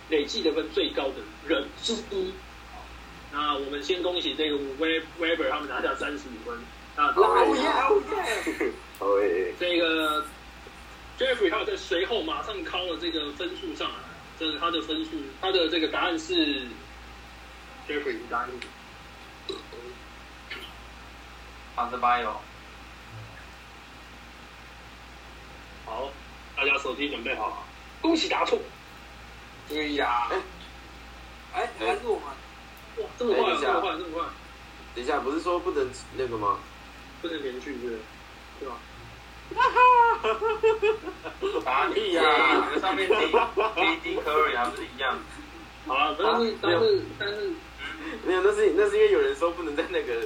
[0.10, 2.34] 累计得分最高的人之一。
[3.32, 6.60] 那我们先恭喜这个 We Weber 他们拿下三十五分。
[6.96, 8.72] 那哦耶哦耶！
[9.00, 10.24] 好耶， 这个
[11.18, 13.96] Jeffrey 他在随后马上敲了这个分数上来，
[14.40, 16.68] 这是他的分数，他的这个答案是
[17.88, 18.50] Jeffrey 的答案
[19.48, 19.56] 是
[21.76, 22.40] 好的吧哟，
[25.86, 26.10] 好，
[26.56, 27.56] 大家手机准备好了，
[28.02, 28.58] 恭喜答错。
[29.70, 30.30] 对呀，
[31.54, 32.24] 哎，还是我们
[32.98, 34.24] 哇，这么快、啊，这么快，这么快，
[34.96, 36.58] 等一下，不是说不能那个吗？
[37.22, 38.00] 不能连续是不是？
[38.60, 38.76] 对吧？
[41.64, 42.22] 答案屁呀
[42.70, 45.18] 你的上面 D D D Curry 还不是一样？
[45.88, 47.52] 好了，但是、啊但是但是
[48.26, 50.22] 没有，那是那是因为有人说不能在那个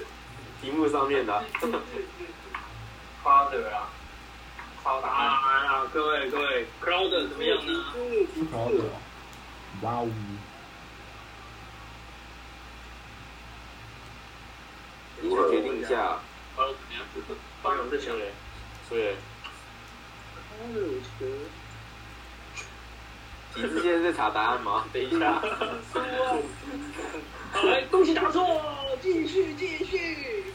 [0.62, 1.44] 题目上面的啊。
[3.24, 3.90] Father 啊，
[4.88, 5.28] 抄答案。
[5.68, 7.84] 啊，各位各位，Crowd 怎么样呢？
[8.54, 8.90] 好的哦，
[9.82, 10.08] 哇哦！
[15.20, 16.18] 你先决定一下，
[16.56, 16.64] 好，
[17.62, 18.16] 帮我在想，
[18.88, 19.14] 所以
[20.62, 20.64] 我
[21.20, 21.32] 觉得
[23.56, 24.86] 体制现在在查答案吗？
[24.94, 25.34] 等一下，
[27.52, 28.62] 好，来，恭喜答错，
[29.02, 30.46] 继续继续。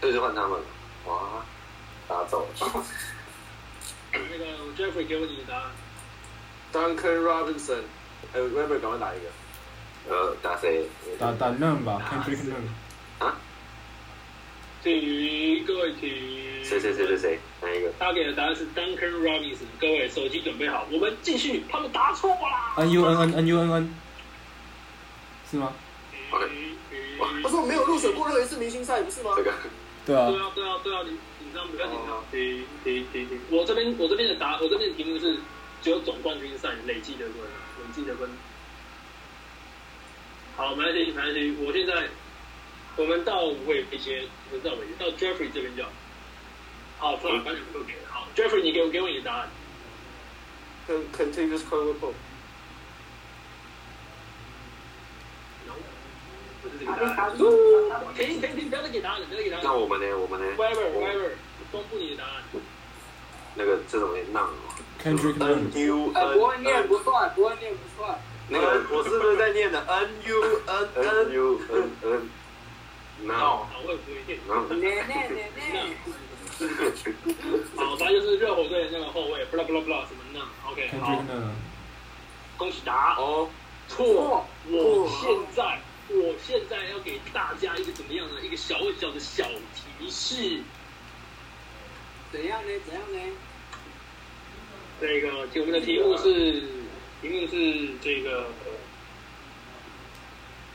[0.00, 0.64] 这就换他们了。
[1.06, 1.44] 哇，
[2.06, 2.84] 打走了。
[4.12, 4.44] 那个
[4.76, 5.70] Jeffrey 给我你的答案
[6.72, 7.82] ，Duncan Robinson，
[8.32, 9.28] 还有 Webber，赶快打一个。
[10.08, 10.86] 呃，打谁？
[11.18, 13.32] 打打 Nun 吧，Kendrick Nunn。
[14.82, 16.38] 请各位请。
[16.64, 17.38] 谁谁谁谁谁？
[17.60, 17.90] 哪一个？
[17.98, 22.74] 他给的答案是 Duncan Robinson，各位手机准备好，我们继续，他们答错啦。
[22.76, 23.94] N U N N N U N N，
[25.50, 25.72] 是吗
[26.30, 26.46] ？OK
[27.42, 29.32] 不是我没有入选过任何一次明星赛，不是吗？
[29.36, 29.52] 这个
[30.06, 32.22] 对啊对，啊，对啊，对啊，你紧张不要紧张。
[32.30, 33.40] 停停停停！
[33.50, 35.38] 我这边我这边的答，我这边的题目是
[35.82, 37.36] 只有总冠军赛累计得分，
[37.78, 38.28] 累计得分。
[40.56, 41.56] 好，没关系，没关系。
[41.60, 42.08] 我现在
[42.96, 45.90] 我们到尾节，我们到尾节到 Jeffrey 这边就好。
[46.98, 47.16] 好。
[47.16, 49.48] 好，Jeffrey，你给我给我你的答案。
[50.86, 52.12] Con- Continuous control。
[56.68, 57.36] 不是这个答案。
[58.14, 58.68] 停停停！
[58.70, 59.64] 不要再给答案了，不要再给答案。
[59.64, 60.06] 那我们呢？
[60.16, 61.30] 我们呢？Whatever whatever，
[61.72, 62.42] 公布你的答案。
[63.54, 64.50] 那个这种也浪
[65.02, 68.18] Kendrick N Lamar，U 哎，不会念不算，不会念不算。
[68.48, 72.30] 那个我是不是在念的 N U N N U N N？
[73.22, 74.38] 那好，我也不会念。
[77.76, 81.24] 好，反正就是热火队的那个后卫，不啦不啦不啦什么呢？OK，好
[82.56, 83.48] 恭喜答哦，
[83.88, 84.46] 错。
[84.70, 85.80] 我现在
[86.10, 88.34] 我现在要给大家一个怎么样呢？
[88.42, 90.60] 一个小小的小提示。
[92.32, 92.68] 怎样呢？
[92.86, 93.18] 怎样呢？
[95.00, 96.60] 这个我们的题目是
[97.22, 98.48] 题目是这个，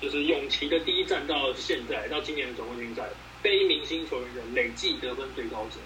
[0.02, 3.10] 就是永琪的第一站到现在到今年的总冠军赛，
[3.42, 5.80] 非明星球员的累计得分最高者。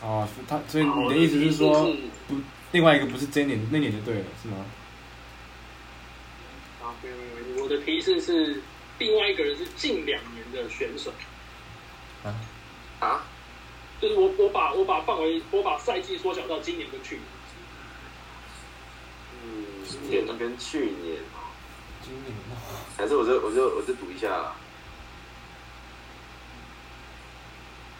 [0.00, 1.94] 哦，他所以你的意思是说，
[2.28, 2.36] 不，
[2.72, 4.64] 另外一个不是这一年那年就对了，是吗？
[6.82, 7.33] 啊，没有没有没有，
[7.64, 8.60] 我的提示是
[8.98, 11.10] 另外一个人是近两年的选手。
[13.00, 13.24] 啊，
[14.02, 17.24] 就是我我把我把范围我把赛季缩小到今年跟去年。
[19.42, 21.16] 嗯，今年跟去年，
[22.02, 22.34] 今年
[22.98, 24.54] 还是我就我就我就赌一下啦。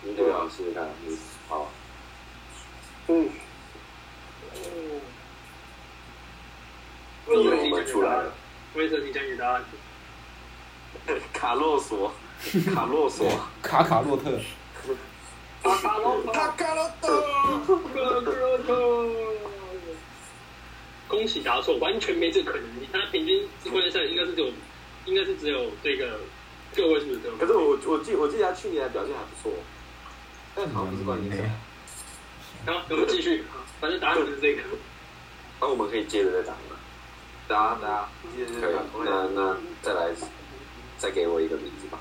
[0.02, 1.70] 你对啊，试试看，嗯，好，
[3.08, 3.30] 嗯，
[7.26, 8.34] 第一个我们出来了，
[8.74, 9.64] 威森，你讲你的答案。
[11.32, 12.12] 卡洛索，
[12.74, 13.30] 卡洛索，
[13.62, 14.40] 卡卡洛特，
[15.62, 17.22] 卡卡洛特，卡卡洛特，
[21.06, 22.88] 恭喜答错，完全没这个可能性。
[22.92, 24.50] 他平均冠军赛应该是只有，
[25.04, 26.18] 应该是只有这个
[26.74, 27.30] 个位数的。
[27.38, 29.52] 可是我我记我记得他去年的表现还不错，
[30.54, 31.36] 但好像不是冠军赛。
[32.66, 33.44] 好，我们继续。
[33.80, 34.62] 反正答案就是这个。
[35.60, 36.54] 那我们可以接着再打
[37.48, 37.54] 吗？
[37.54, 38.08] 打打，
[38.60, 38.74] 可以，
[39.04, 40.10] 那那再来，
[40.98, 41.98] 再给我一个名字吧。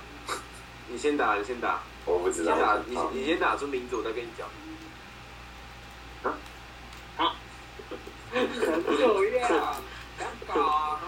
[0.88, 2.56] 你先打，你先打，我不知道
[2.88, 4.48] 你先打，，你你先打出名字，我再跟你讲。
[8.34, 8.40] 这
[9.40, 9.50] 样，
[10.18, 11.00] 想搞啊？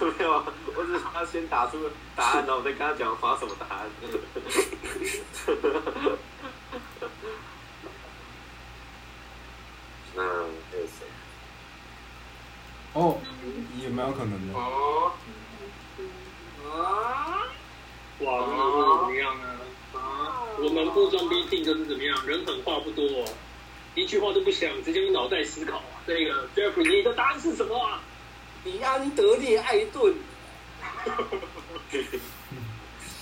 [0.00, 0.44] 没有啊，
[0.76, 1.78] 我只是他先打出
[2.16, 3.86] 答案，然后我再跟他讲发什么答案。
[10.14, 10.28] 那还
[10.76, 11.06] 有谁？
[12.94, 13.18] 哦，
[13.80, 14.54] 也蛮有可能的。
[14.58, 15.12] 哦，
[16.64, 17.46] 啊？
[18.20, 19.44] 哇，真的是怎么样呢？
[19.94, 23.24] 啊，我们不装逼 team 就是怎么样，人狠话不多、哦，
[23.94, 26.02] 一句话都不想，直接用脑袋思考啊。
[26.06, 28.00] 这个 Jeffrey，你的答案是什么啊？
[28.64, 30.14] 迪安德烈艾顿，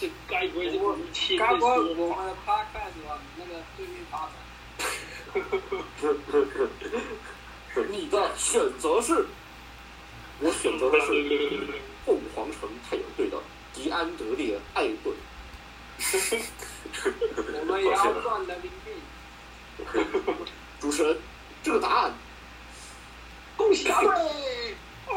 [0.00, 4.34] 这该不会是武器该不会说我们的 podcast 往那个对面发展？
[7.90, 9.26] 你的选择是？
[10.40, 11.06] 我选择的是
[12.06, 13.36] 凤凰城太阳队的
[13.74, 15.14] 迪安德烈艾顿。
[17.54, 18.92] 我们也要赚人民币。
[20.80, 21.16] 主持人，
[21.62, 22.12] 这个答案
[23.56, 24.08] 恭喜答对！
[25.06, 25.14] 哦，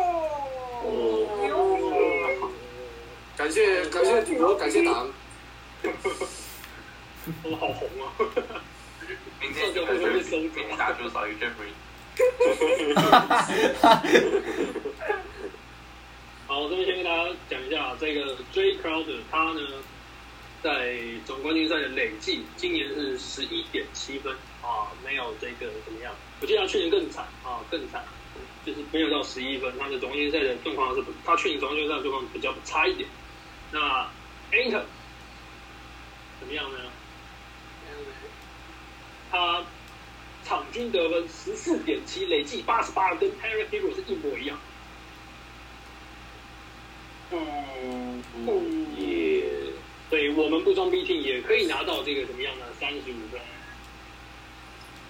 [3.38, 5.08] 感谢感谢主播，感谢党。
[7.44, 8.14] 我好红啊！
[9.40, 11.74] 明天就会被收走，打球少于 Jeffrey。
[16.52, 19.62] 好，这边先跟大家讲一下，这个 J Crowder 他呢，
[20.62, 26.14] 在总冠军赛的累计今年是十一点七分啊，没有这个怎么样？
[26.42, 28.04] 我记得他去年更惨啊，更惨，
[28.66, 29.72] 就是没有到十一分。
[29.80, 33.08] 他的总冠军赛的状况是，他去年总冠军赛的状况比较差一点。
[33.72, 34.06] 那
[34.52, 34.72] Ant
[36.42, 36.80] 怎么样呢？
[39.32, 39.64] 他
[40.44, 44.60] 场均得分十四点七，累计八十八，跟 Harry Hero 是一模一样。
[47.32, 48.22] 嗯，
[48.98, 49.44] 耶，
[50.10, 52.66] 所以我们不装 B T 也可以拿到这个怎么样呢？
[52.80, 53.40] 三十五分。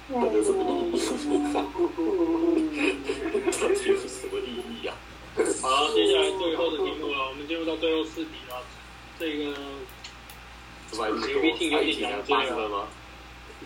[0.09, 0.99] 这有什么意义？
[3.51, 4.93] 这有什么意义呀？
[5.61, 8.61] 好，接下来最后的题目了，我们进入到最后四题了。
[9.17, 9.53] 这个
[10.91, 12.87] 什么你 B T 有点难八十分吗？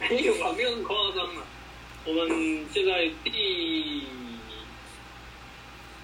[0.10, 1.44] 没有啊，没有那么夸张啊。
[2.06, 4.04] 我们现在第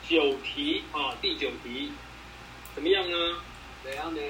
[0.09, 1.91] 九题啊，第九题
[2.75, 3.17] 怎么样呢？
[3.83, 4.21] 怎样呢？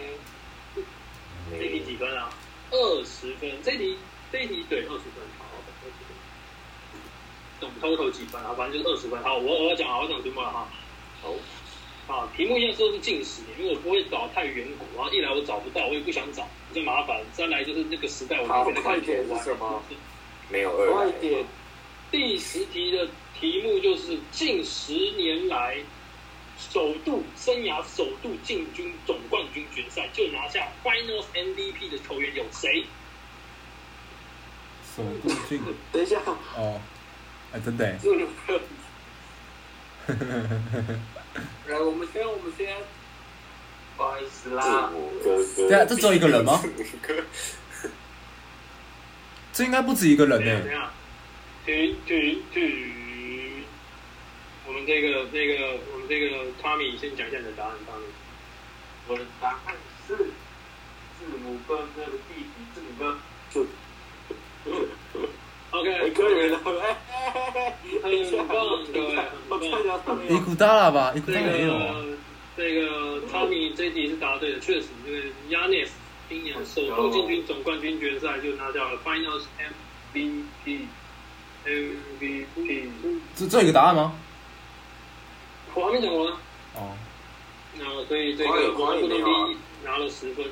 [1.51, 2.29] 这题几分啊？
[2.71, 3.51] 二十分。
[3.63, 3.97] 这题
[4.31, 5.45] 这一题对二十分，好，
[5.83, 6.13] 二十分。
[7.59, 8.53] 总 total 几分啊？
[8.57, 9.21] 反正就是二十分。
[9.23, 10.67] 好，我我要讲，我要讲题目了哈。
[11.21, 11.33] 好，
[12.13, 19.83] 啊，题目一样都是近十年，因为我不会找太远古，然后一来我找不到，我也不想找，比较麻烦；三来就是那个时代我好没办法快点是什么？
[20.49, 21.45] 没有二来快点！
[22.09, 23.07] 第十题的
[23.39, 25.77] 题目就是近十年来
[26.69, 32.85] 首度生涯首度进军总冠军决赛，就拿下 Finals MVP 的球员有谁？
[34.95, 36.21] 首度进等一下，
[36.55, 36.79] 哦，
[37.51, 38.59] 哎，真的耶，这个没有。
[41.67, 42.75] 来，我们先，我们先，
[43.97, 44.91] 不好意思啦。
[45.23, 46.61] 对啊这只有一个人吗
[49.53, 50.73] 这应该不止一个人怎样怎呢。
[50.73, 50.91] 样？
[51.65, 53.63] 停停停！
[54.65, 56.25] 我们这个这个我们这个
[56.61, 58.11] Tommy 先讲一下你的答案，Tommy。
[59.07, 59.73] 我的答案
[60.05, 63.17] 是字母哥哥的弟弟字母哥。
[65.71, 68.57] OK，可以了，哎哎哎，很棒，
[68.91, 69.13] 各位，
[69.69, 71.95] 一下上面伊古达拉吧，伊古这达拉也有啊。
[71.95, 72.17] 个
[72.57, 75.17] 这个 Tommy 这一题是答对的，确实，这个
[75.49, 75.91] Yanis
[76.27, 79.45] 今年首度进军总冠军决赛，就拿下了 Finals
[80.13, 80.81] MVP。
[81.63, 82.45] MVP，
[83.49, 84.13] 这一个答案吗？
[85.73, 86.33] 我还没讲完。
[86.75, 86.95] 哦，
[87.79, 90.45] 然后所以这个国内第国外有没有啊一拿了十分，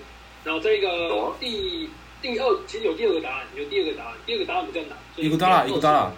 [0.44, 1.90] 然后这有个啊第
[2.22, 4.98] 第二其实有第二个答案，有第二个答案，第二个答案比较难。
[5.16, 6.12] 所以伊古达拉，伊古达拉20，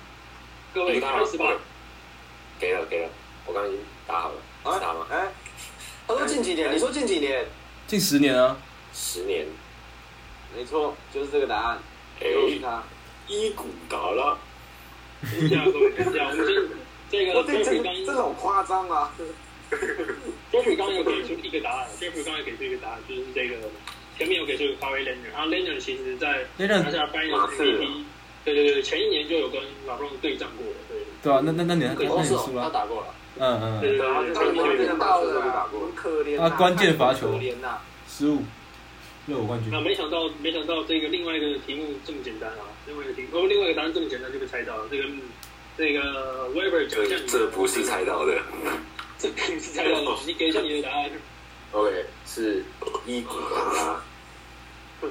[0.74, 1.46] 各位开始吧。
[2.60, 3.10] 给了给了，
[3.48, 4.36] 我刚刚已经打好了，
[4.74, 5.08] 是他吗？
[5.10, 5.32] 哎，
[6.08, 7.44] 他说近几年，你说近几年？
[7.88, 8.56] 近十年啊。
[8.94, 9.48] 十年，
[10.56, 11.80] 没错，就是这个答案，
[12.20, 12.84] 哎，就是他。
[13.28, 14.38] 伊古达拉，
[15.22, 16.56] 等一下，各位，等一下，我们先
[17.12, 19.12] 这个这 Jeffrey 这刚这种夸张啊
[20.52, 23.56] ！Jeffrey 刚刚有给出一个答案，Jeffrey 刚刚给出一个答案，就是这个
[24.18, 28.04] 前面有给出一个 Kawhi Leonard，然后 Leonard 其实在拿下 Finals MVP，
[28.46, 30.98] 对对对，前一年就有跟 LeBron 对战过了，对。
[31.22, 32.64] 对啊，那那那你那那你哦是哦输了。
[32.64, 33.08] 他打过了，
[33.38, 36.46] 嗯嗯，对对对，他们对见到了啊，很可怜啊。
[36.48, 37.78] 啊关键罚球可怜呐！
[38.08, 38.42] 失误，
[39.28, 39.80] 热火冠军那。
[39.82, 42.66] 没想到，没想到这个另外一个题目这么简单啊！
[42.88, 44.88] 另外一个题，哦，另外一个答案这么简单就被猜到了。
[44.90, 45.04] 这个
[45.78, 48.38] 嗯这个 Weber 讲一下这你这不是猜到的。
[49.18, 51.10] 这不是猜到的，你给一下你的答案。
[51.72, 52.64] OK，是
[53.06, 54.02] 伊古达拉。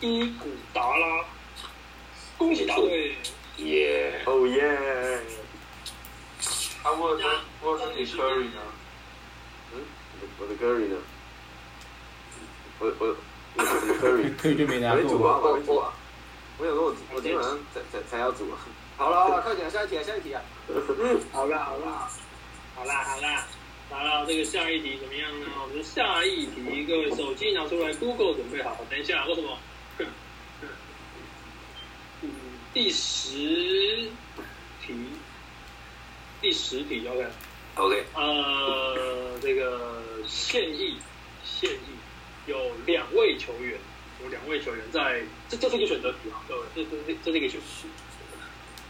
[0.00, 1.24] 伊古达拉，
[2.36, 3.16] 恭喜答对。
[3.56, 4.22] 耶！
[4.26, 4.62] 哦耶！
[6.84, 7.24] 啊，我的
[7.60, 8.60] 我的你 Curry 呢？
[10.38, 10.96] 我的 Curry 呢？
[12.78, 13.16] 我我
[13.56, 14.36] 我的 Curry。
[14.56, 15.28] 就没拿过。
[15.28, 15.92] 啊，我没煮啊。
[16.58, 18.58] 我想说我我今天晚上才才才要煮啊。
[18.98, 20.42] 好了好了，快点下一题啊，下一题啊。
[20.68, 22.10] 嗯 好啦好啦，
[22.74, 23.46] 好啦好啦，
[23.92, 25.46] 来了这个下一题怎么样呢？
[25.62, 28.76] 我们的下一题，各位手机拿出来，Google 准备好。
[28.90, 29.56] 等一下，为什么？
[32.22, 32.30] 嗯，
[32.74, 34.10] 第十
[34.84, 34.94] 题，
[36.42, 37.24] 第十题，OK。
[37.76, 40.96] OK，呃，这个现役，
[41.44, 43.78] 现役有两位球员，
[44.24, 47.88] 有两位球员在这这是一个选择题啊，各位，这这这这是一个选择题。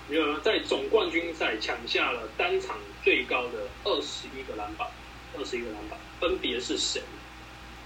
[0.09, 4.89] 有人在总冠军赛抢下了单场最高的二十一个篮板，
[5.37, 7.03] 二十一个篮板，分别是谁？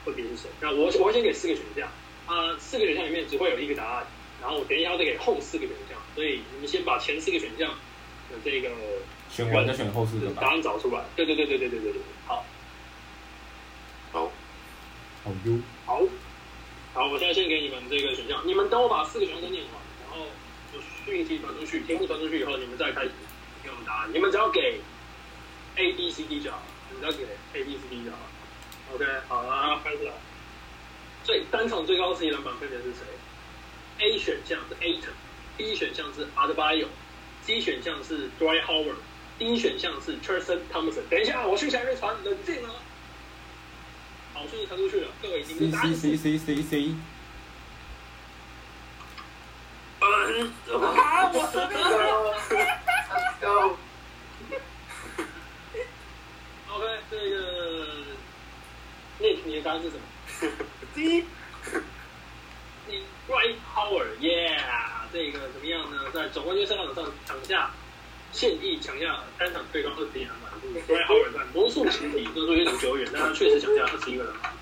[0.05, 0.49] 分别是谁？
[0.61, 1.89] 那我我会先给四个选项，
[2.27, 4.07] 啊、四个选项里面只会有一个答案，
[4.41, 7.68] 然后我等一下再给后四个选项，所以你们先把前四个选项
[8.31, 8.70] 的这个
[9.29, 10.49] 选完再选后四个答。
[10.49, 11.03] 案找出来。
[11.16, 12.45] 对对对对对对对对，好。
[14.12, 14.31] 好，
[15.25, 15.59] 好优。
[15.87, 16.03] 好，
[16.95, 19.82] 好，我现在先给你们这个选项，你们等我把四个选项都念完，
[21.05, 23.11] 讯息传出去，题目传出去以后，你们再开始
[23.62, 24.11] 给我们答案。
[24.12, 24.80] 你们只要给
[25.76, 27.24] A B C D 就好，你们只要给
[27.59, 28.18] A B C D 就好。
[28.94, 30.12] OK，好了，开始了。
[31.24, 33.00] 最单场最高十一篮板分别是谁
[34.00, 41.03] ？A 选项是 Ate，B 选项是 Adebayo，C 选项是 Dry Howard，D 选项是 Tristan Thompson。
[41.09, 42.74] 等一下，我讯息还没传，冷静哦。
[44.34, 46.94] 好，讯息传出去了，各位，已经答案 C 是 C C C C。
[50.03, 51.86] 啊，我生病了。
[53.40, 53.76] Go。
[56.68, 57.36] OK，这个
[59.20, 60.03] Nick，你的答案是什么
[60.94, 61.24] ？D。
[62.88, 64.59] 你 Right Howard，Yeah，
[65.12, 66.11] 这个怎么样呢？
[66.12, 67.70] 在总冠军赛场上抢下
[68.32, 70.50] 现役抢下单场最高二十一篮板
[70.88, 74.53] ，Right Howard 在魔术情体，虽然说有点久远，但他确实抢下二十一个篮板，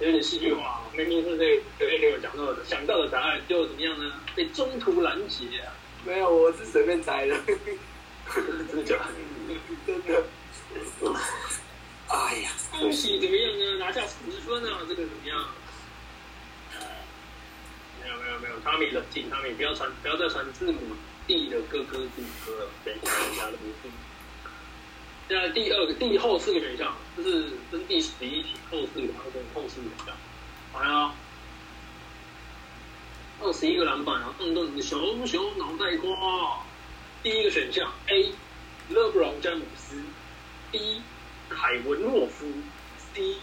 [0.00, 0.77] 有点戏剧化。
[0.98, 4.12] 明明是这个 A 六讲到的想到的答案，就怎么样呢？
[4.34, 5.72] 被中途拦截啊！
[6.04, 7.36] 没有，我是随便猜的。
[8.34, 9.04] 真的假的？
[9.86, 10.24] 真的。
[12.08, 13.78] 哎呀，恭喜怎么样呢？
[13.78, 14.80] 拿下十分啊！
[14.88, 15.38] 这个怎么样？
[16.72, 16.80] 呃
[18.02, 20.80] 没有没有没有，汤米冷静，汤米不要传不要再传字母
[21.28, 23.94] D 的哥哥字母哥了，等一下人家的不是。
[25.28, 30.16] 现在第二个第后四个选项，这是这是第十一题，后四个然后跟后四个选项，
[30.78, 31.12] 好呀。
[33.40, 36.58] 二十一个篮板啊，动动你的熊熊脑袋瓜。
[37.22, 38.32] 第一个选项 A，
[38.90, 39.96] 勒布朗詹姆斯
[40.72, 41.00] ；B，
[41.48, 42.46] 凯文洛夫
[43.14, 43.34] ；C，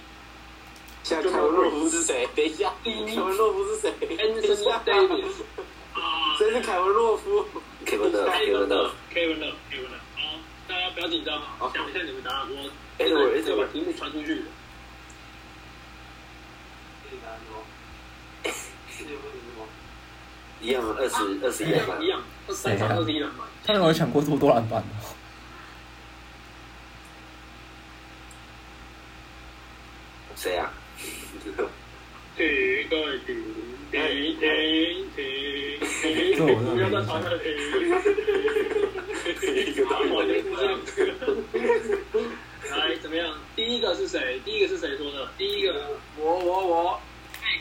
[1.03, 2.25] 现在凯文洛夫是谁？
[2.35, 5.33] 等一下，凯文洛夫是谁？Anthony Davis。
[5.93, 7.45] 啊，谁是凯文洛夫
[7.85, 9.97] ？Kevin 的 Kevin 的 Kevin 的 Kevin 的。
[10.15, 14.43] 好，大家不要紧张啊，想一下你们答案，我哎我哎再把题目传出去。
[17.09, 17.23] 这个答案是什么？
[17.23, 17.24] 这个问题是什么？
[20.61, 23.45] 一样二十二十一篮板一，样，二三场二十一篮板。
[23.65, 25.13] 他哪有抢过这么多篮板哦？
[30.35, 30.71] 谁啊？
[32.35, 32.45] 停
[32.89, 33.35] 个停
[33.91, 34.01] 停
[34.39, 34.41] 停
[35.15, 35.23] 停
[36.01, 37.45] 停，这我不要再吵了，停。
[39.87, 40.89] 好，我就这样子。
[42.71, 43.33] 来，怎么样？
[43.55, 44.41] 第一个是谁？
[44.43, 45.29] 第一个是谁说的？
[45.37, 46.99] 第一个，我我我，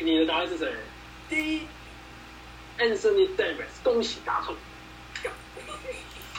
[0.00, 0.72] 你的答案是谁？
[1.28, 1.66] 第一
[2.78, 4.54] ，Anthony Davis，恭喜答错。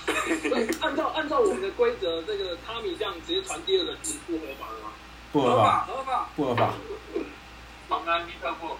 [0.82, 4.92] 按照按照我们的规则，这个汤米这样直接传第二个是不合法的吗？
[5.32, 6.74] 不合合法法，合法，不合法。
[7.90, 8.78] 刚刚你跳过，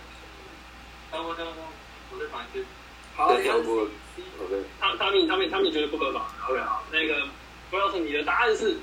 [1.10, 1.64] 跳过跳过，
[2.12, 2.66] 我再传一次。
[3.16, 3.88] 好，对跳过
[4.40, 6.32] OK，汤汤米汤米汤米觉得不合法。
[6.50, 7.28] OK，好，那个
[7.72, 8.78] 不要说你的答案是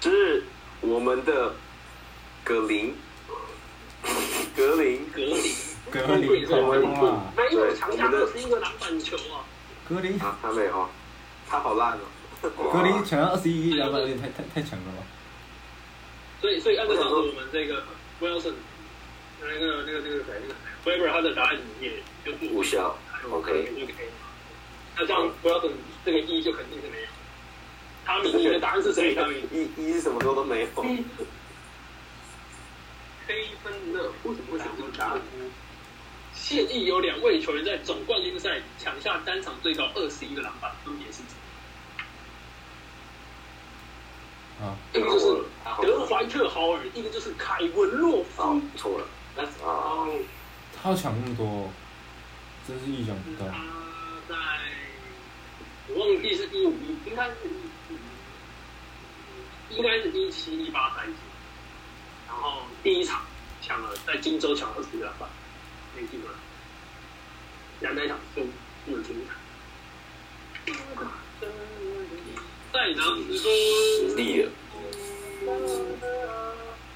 [0.00, 0.42] 是
[0.80, 1.54] 我们的
[2.42, 2.96] 格林，
[4.64, 5.52] 格林，格林，
[5.90, 9.44] 格林对好啊，没有抢下二十一个篮板球啊！
[9.86, 10.88] 格林啊，他没有，
[11.46, 12.00] 他好烂哦。
[12.72, 15.04] 格林抢到二十一篮板，有点太太太强了吧？
[16.40, 17.82] 所以所以按照上次我们这个
[18.22, 18.54] Wilson
[19.42, 20.54] 那个那个那个谁那个
[20.84, 21.92] Weber 他的答案也
[22.24, 22.96] 就是无效
[23.30, 23.70] ，OK。
[24.96, 25.72] 那这样 Wilson
[26.06, 27.06] 这个一就肯定是没有。
[28.06, 29.14] 汤米，你的答案是谁？
[29.14, 29.44] 汤米？
[29.52, 30.66] 一一是什么时候都没有。
[33.26, 35.20] 黑分的为什么会选这个？
[36.34, 41.22] 现役有两位球员在总冠军赛抢下单场最高二十一个篮板，分别是
[44.60, 45.26] 啊，一个就是
[45.80, 48.60] 德怀特豪尔，一个就是凯文洛夫哦。
[48.76, 49.06] 错了
[49.36, 50.08] 那啊，
[50.76, 51.70] 他要抢那么多，
[52.66, 53.48] 真是意想不到。
[53.48, 53.54] 他
[54.28, 54.34] 在
[55.88, 57.36] 我忘记是一五一，应该是
[59.70, 61.12] 应该是一七一八赛季，
[62.34, 63.22] 然后第一场
[63.62, 65.28] 抢了在荆州抢了二十个篮板，
[65.94, 66.28] 没记错，
[67.80, 68.42] 两那场输
[68.84, 69.34] 输了精彩。
[72.72, 73.38] 再拿十分。
[73.38, 74.50] 实力了，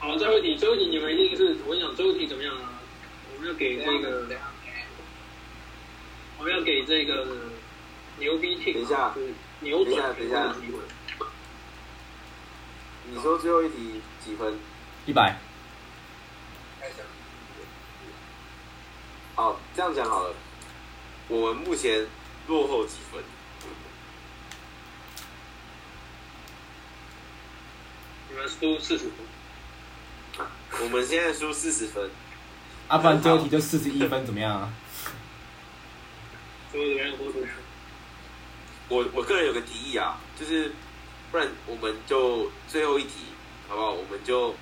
[0.01, 2.81] 好，最后一题，最后一题你们一定是我跟你讲，最后一题怎么样啊？
[3.35, 4.27] 我们要给这个，
[6.39, 7.27] 我们要给这个
[8.19, 10.79] 牛逼 team 等一下就是扭转等一下机会。
[13.11, 14.59] 你说最后一题几分？
[15.09, 15.35] 一百，
[19.35, 20.35] 好，这样讲好了。
[21.29, 22.07] 我们目前
[22.47, 23.23] 落后几分？
[28.29, 29.05] 你们输四十
[30.37, 30.47] 分，
[30.83, 32.11] 我们现在输四十分。
[32.89, 34.71] 啊，不然最后一题就四十一分，怎么样啊？
[36.71, 37.17] 怎么怎么样？
[37.19, 37.57] 我怎么样？
[38.89, 40.71] 我我个人有个提议啊，就是
[41.31, 43.25] 不然我们就最后一题，
[43.71, 43.93] 好不好？
[43.93, 44.55] 我们就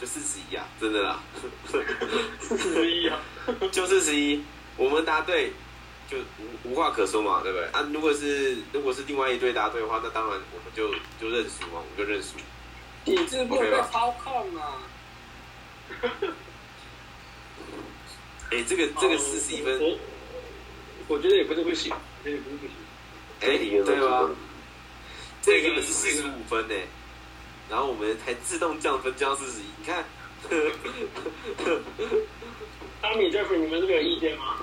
[0.00, 1.20] 就四十一啊，真的啦，
[2.40, 3.18] 四十一啊！
[3.72, 4.42] 就四十一。
[4.76, 5.52] 我们答对
[6.10, 6.18] 就
[6.64, 7.66] 无无话可说嘛，对不对？
[7.68, 12.36] 啊，如果是如果是另外一队答对的话，那当然我们就就认输嘛，我们就认输。
[13.04, 14.82] 体制不能被操控啊！
[18.50, 19.96] 哎，这个这个四十一分，我
[21.08, 21.92] 我觉得也不是不行，
[22.24, 22.70] 也不是不行。
[23.40, 24.28] 哎，对吧？
[25.40, 26.74] 这个是四这个十五分呢，
[27.68, 30.04] 然后我们才自动降分降四十一，你看。
[33.02, 34.56] 汤米 Jeffrey，你们这边有意见吗？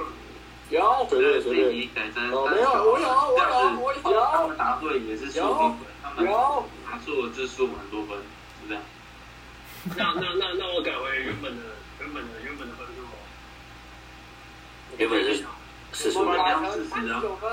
[0.70, 8.82] 有这个这一改成，哦没有我有我有我有他们答对也是数低分，他们有，答错的字数很多分，是这样。
[9.95, 11.62] 那那那那我改回原本的
[11.99, 13.14] 原本的原本的分数哦。
[14.97, 15.43] 原本是
[15.91, 17.51] 四十五我，打成40三十九分，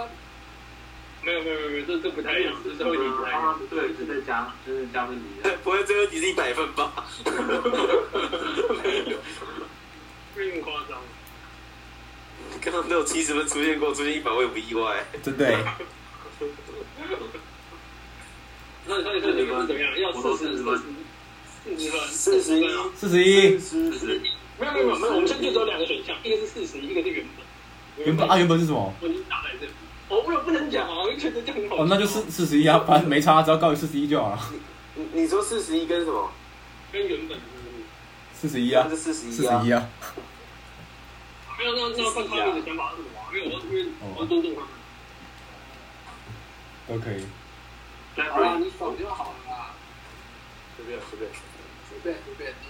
[1.22, 3.60] 没有没有没有，这这不太一样，这最后一题不太一样。
[3.68, 5.24] 对，只在加，就是加分题。
[5.62, 6.92] 不会最后一题是一百分吧？
[10.34, 10.98] 没那么夸张。
[12.62, 15.04] 刚刚都有七十分出现过，出现一百我也不意外。
[15.22, 15.50] 真的
[18.86, 19.98] 那，那所以说这个是怎么样？
[20.00, 24.20] 要四十四十四十分，四十一四十一，四四十一。
[24.58, 28.06] 没有没有没有没有，我们现在就只有两个选项，一个是四十，一个是原本。
[28.06, 28.94] 原本啊，原本是什么？
[29.02, 29.72] 我已经打在这里。
[30.10, 31.82] 我不能不能讲啊，我觉得这样很好笑。
[31.82, 34.38] 哦，那就四四十一啊，反正没差，只要高于四十一就好了。
[34.96, 36.30] 你你说四十一跟什么？
[36.92, 37.38] 跟原本
[38.34, 39.32] 四十一啊那，是四十一啊。
[39.32, 39.88] 四十一啊，
[41.58, 44.68] 没有，那那看他们的想法是什么啊，因为我因为我要尊重他们。
[46.88, 47.24] 都可以。
[48.28, 49.70] 好啦，你爽就好了啦，
[50.76, 51.30] 随便随便。
[51.88, 52.66] 随便随便，随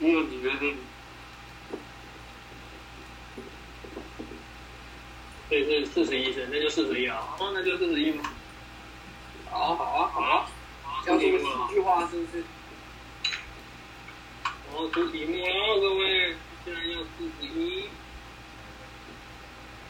[0.00, 0.10] 便。
[0.10, 0.76] 因为你决定，
[5.48, 8.24] 所以是四十一声，那就四十一啊，哦，那就四十一嘛。
[9.50, 10.46] 好好啊好啊，
[11.06, 12.42] 要这个戏剧化是不是？
[14.72, 16.34] 哦，出题目了，各位，
[16.64, 17.84] 现在要四十一。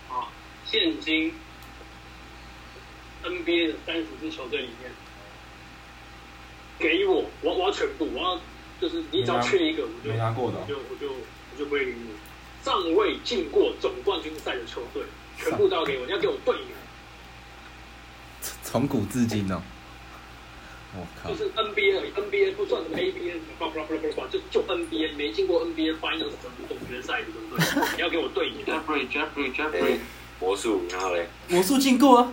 [0.09, 0.29] 好，
[0.67, 1.33] 现金
[3.23, 4.93] NBA 的三十支球队里面，
[6.79, 8.41] 给我，我我要全部，我要
[8.81, 12.11] 就是你只要缺一个，我就没拿过的哦我就我就我就不会理你。
[12.63, 15.03] 尚未进过总冠军赛的球队，
[15.39, 16.69] 全部都要给我，你要给我队名，
[18.63, 19.61] 从古至今哦。
[20.97, 21.29] 我靠。
[21.31, 27.97] 就，是 NBA 而已，NBA 不算什么 ABA 什么巴拉巴拉巴拉巴拉，就就 NBA 没进过 NBA Finals 总总决赛的，对不对？
[27.97, 28.65] 你要给我队名。
[28.65, 29.99] Jeffrey Jeffrey 哎 Jeffrey，，
[30.39, 32.33] 魔术，然后嘞，魔术进过啊，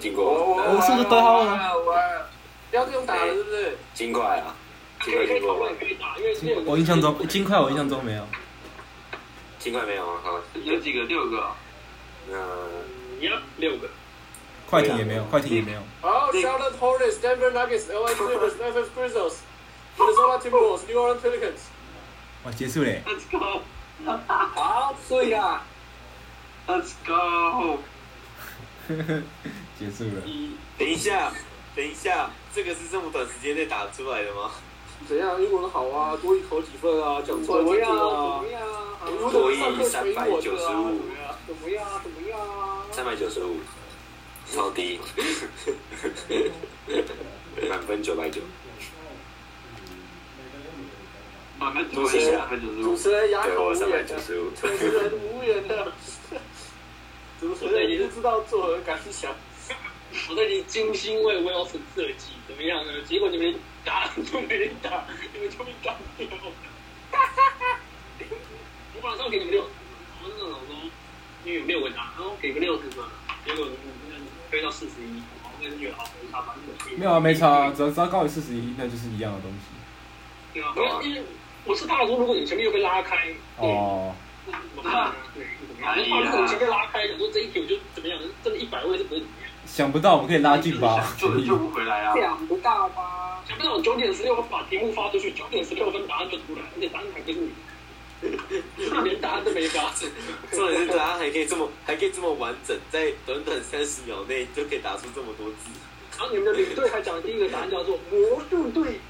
[0.00, 1.84] 经我我过，我是不是对号了我
[2.70, 3.76] 不要这种打了是不是？
[3.92, 4.56] 金块啊，
[6.64, 8.26] 我印象中金块我印象中没有。
[9.58, 11.04] 金块没有啊，好，有几个？
[11.04, 11.54] 六个啊，
[12.30, 13.88] 那嗯呀，六个。
[14.68, 15.82] 快艇也没有，快艇也没有。
[16.00, 19.34] 好，Charlotte Hornets、Denver Nuggets、LA Clippers、Memphis Grizzlies、
[19.98, 21.60] Minnesota Timberwolves、New Orleans Pelicans。
[22.44, 23.60] 哇，结束嘞！Let's go
[24.54, 25.62] 好，对呀
[26.66, 27.78] ，Let's go，
[29.78, 30.22] 结束了。
[30.78, 31.32] 等一下，
[31.76, 34.50] 等一下，这个是这么短时间内打出来的吗？
[35.08, 35.40] 怎样？
[35.42, 37.88] 英文好啊，多一口几分啊，讲出来怎么样？
[37.90, 38.50] 听听啊怎么。
[38.52, 38.62] 样？
[39.20, 41.86] 如果上课学英文的啊，怎么样？
[42.02, 42.38] 怎么样？
[42.92, 43.56] 三百九十五，
[44.52, 45.00] 超低，
[47.68, 48.40] 满分九百九，
[51.58, 55.92] 满分九十五，满分九十五，主持人哑口无言的，九十五， 主持人无言的，
[57.40, 59.34] 主持人不知道作何感想。
[60.28, 62.92] 我这里精心为 Wilson 设计，怎么样呢？
[63.06, 63.54] 结果你们
[63.84, 66.52] 打都没打，你们就被干掉了。
[68.94, 70.76] 我马上给你们六，我那种说，
[71.44, 73.02] 因为有六个打，然后给个六十分，
[73.46, 73.66] 结果
[74.50, 79.56] 飞到四十一，我那就觉得好没差，反正没有啊，没差啊，只要只要高于四十一，那就是一样的东西。
[80.52, 81.22] 对啊，因为
[81.64, 84.14] 我是怕说，如果你前面又被拉开，哦，
[84.46, 85.14] 那怎么办呢？
[85.34, 86.18] 对，怎么样？
[86.20, 89.22] 我怕如果前面拉开，想说这一题我就怎么样，真的一百位是不会。
[89.72, 91.14] 想不到我们可以拉近吧？
[91.18, 92.12] 救救不回来啊！
[92.20, 93.42] 想不到吧？
[93.48, 97.50] 想不到我九点十六分把题目发出去，九点十六分答案就出来，而且答案还不是你，
[99.02, 99.90] 连答案都没发。
[100.52, 105.70] 重点是答案还可以这么 还可以这么完整，在短短三十秒内就可以打出这么多字。
[106.18, 109.00] 然后你们的领队还讲第一个答案叫做魔术队。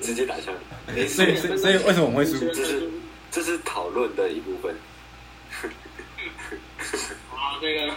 [0.00, 0.52] 直接打枪，
[1.08, 2.36] 所以所以所以为什么我们会输？
[2.52, 2.90] 这是
[3.30, 4.76] 这是讨论的一部分。
[7.42, 7.92] 啊，这个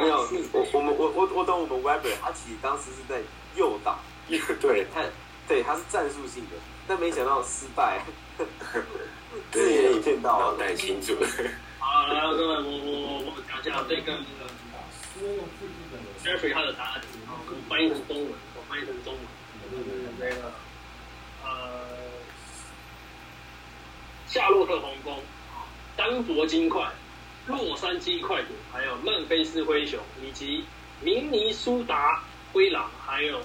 [0.00, 3.22] 没有，我我们我我我懂我们 Weber，他其实当时是在
[3.54, 4.00] 诱导，
[4.60, 5.00] 对，他
[5.46, 6.56] 对他是战术性的，
[6.88, 8.04] 但没想到失败，
[8.36, 8.44] 自
[9.52, 10.58] 对己也骗到了。
[10.58, 11.14] 袋清楚。
[11.78, 14.18] 好，来各位，我我我讲一下这个
[16.24, 19.22] Jeffrey 他的答案，我翻译成中文，我翻译成中文，
[19.70, 19.84] 就是
[20.18, 20.50] 这个
[21.44, 21.48] 呃，
[24.26, 25.16] 夏洛特黄蜂、
[25.96, 26.90] 丹佛金块、
[27.46, 30.64] 洛杉矶快艇，还有曼菲斯灰熊，以及
[31.00, 32.22] 明尼苏达
[32.52, 33.42] 灰狼，还有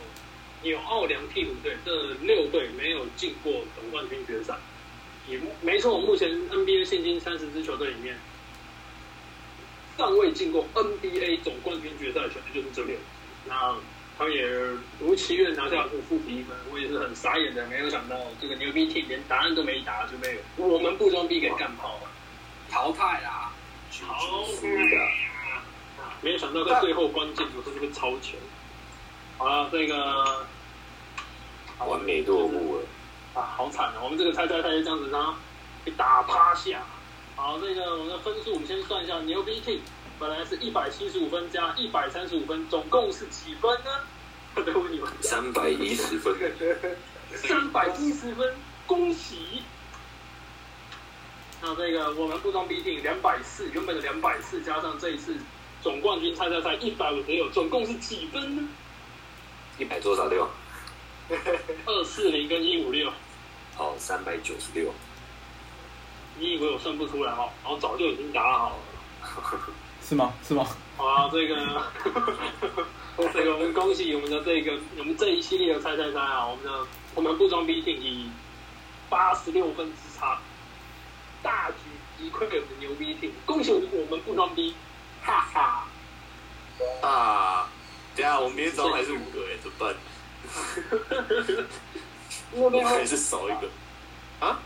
[0.62, 4.56] 纽奥良鹈鹕队这六队没有进过总冠军决赛。
[5.28, 8.18] 也没错，目前 NBA 现今三十支球队里面，
[9.98, 12.96] 尚未进过 NBA 总冠军决赛的球队就是这六。
[13.46, 13.76] 那
[14.18, 14.44] 他们也
[15.00, 22.10] 如期愿拿下这四十一分，我也是很傻眼的，没有想到这个牛逼 team 连答案都没答就被我们不装逼给干炮了。
[22.70, 23.49] 淘汰啦！
[24.06, 24.46] 好，
[26.22, 28.40] 没有想到在最后关键的时候就被超前。
[29.38, 30.46] 好了，这个
[31.80, 32.84] 完美落幕了。
[33.34, 33.96] 啊，好惨啊！
[34.04, 35.36] 我们这个猜猜猜就这样子，然后
[35.86, 36.82] 被打趴下。
[37.36, 39.80] 好，这个我们的分数我们先算一下，牛逼 King
[40.18, 43.92] 本来是一百七十五分加一百三十五分，总共是几分呢？
[44.56, 46.36] 我再问你们，三百一十分，
[47.36, 48.56] 三百一十分，
[48.88, 49.64] 恭喜！
[51.62, 55.36] 那这个我们不装逼 team 两百四，原本的两百四加上这一次
[55.82, 58.68] 总冠军猜猜猜一百五十六，总共是几分呢？
[59.78, 60.48] 一百多少 六？
[61.86, 63.12] 二四零跟一五六，
[63.78, 64.94] 哦，三百九十六。
[66.40, 67.50] 你以为我算不出来哦？
[67.64, 68.76] 然后早就已经打好了。
[70.02, 70.34] 是吗？
[70.48, 70.66] 是吗？
[70.96, 71.56] 好啊，这个
[73.34, 78.30] 这个我们恭喜我们的这个我们这一系列的猜猜猜啊，我们的我们不装逼 team 以
[79.10, 80.40] 八十六分之差
[81.42, 81.76] 大举
[82.18, 84.76] 击溃我们的牛逼 team，恭喜我们我们不装逼，
[85.24, 85.88] 哈哈。
[87.02, 87.70] 啊，
[88.16, 89.96] 等下我们明天早上还是五个哎，怎么办？
[92.54, 93.70] 那边 还是少一个
[94.40, 94.60] 啊？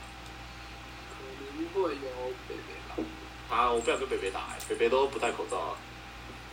[1.09, 1.23] 可
[1.57, 5.75] 能会有北北吧，啊，我不想跟北北打哎，北北都不戴口罩啊。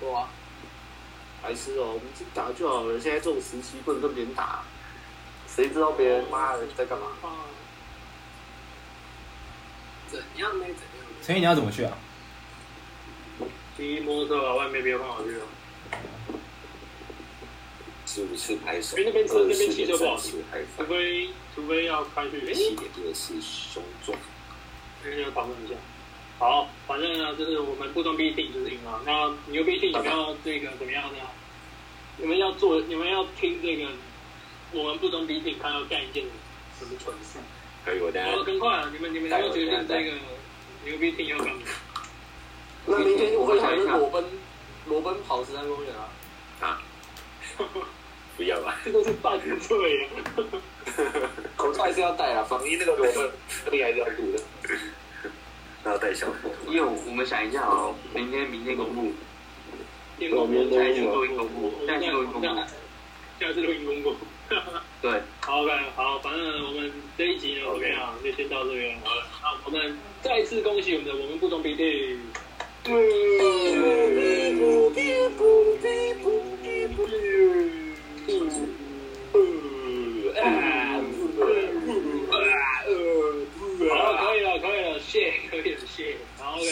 [0.00, 0.28] 对啊，
[1.42, 2.98] 白痴哦，我们自己打就好了。
[2.98, 4.62] 现在这种时期不能跟别人打，
[5.46, 7.06] 谁知道别人妈的在干嘛？
[10.18, 10.64] 啊，怎样呢？
[10.64, 11.16] 怎样呢？
[11.22, 11.96] 陈宇你要怎么去啊？
[13.76, 15.46] 骑摩托车啊，外面没有办法去了。
[18.06, 20.38] 十五次拍手，因为那边车那边汽车不好除
[20.84, 24.18] 非除非要开去，哎、七点二次胸撞。
[25.02, 25.74] 这个要讨论一下。
[26.38, 29.00] 好，反正呢，就是我们不装逼 team 就是赢了。
[29.06, 31.18] 那牛逼 team 你们要这个怎么样呢？
[32.16, 33.88] 你们要做，你们要听这个，
[34.72, 36.24] 我们不装逼 team 看要干一件
[36.78, 37.38] 什么蠢事。
[37.84, 38.90] 可以，我等下更快啊！
[38.92, 40.12] 你们你们要决定这个
[40.84, 41.62] 牛逼要干嘛？
[42.86, 44.24] 那明天我会想是裸奔，
[44.86, 46.08] 裸奔跑十三公园啊。
[46.60, 46.80] 啊
[48.36, 48.78] 不要吧。
[48.84, 50.08] 这都是犯罪啊！
[51.56, 53.30] 口罩还是要戴啊，防疫那个裸奔
[53.64, 54.42] 肯定还是要顾的。
[55.84, 59.12] 那要带小火，因为我们想一下哦，明天明天公布，
[60.18, 62.46] 电公布，下一次录音公布，下一次录音公布，
[63.40, 64.16] 下次录音公布。
[65.00, 69.24] 对，好，OK，好，反正我们这一集呢怎么样，就先到这边好了。
[69.42, 72.18] 那我们再次恭喜我们的我们不装逼 team。
[72.82, 72.90] 好，
[84.16, 86.16] 可以了，可以了，谢，可以了，谢。
[86.38, 86.66] 好，OK。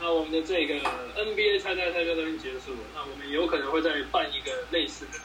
[0.00, 2.78] 那我们的这个 NBA 参赛赛就这边结束了。
[2.94, 5.18] 那我们有可能会再办一个类似的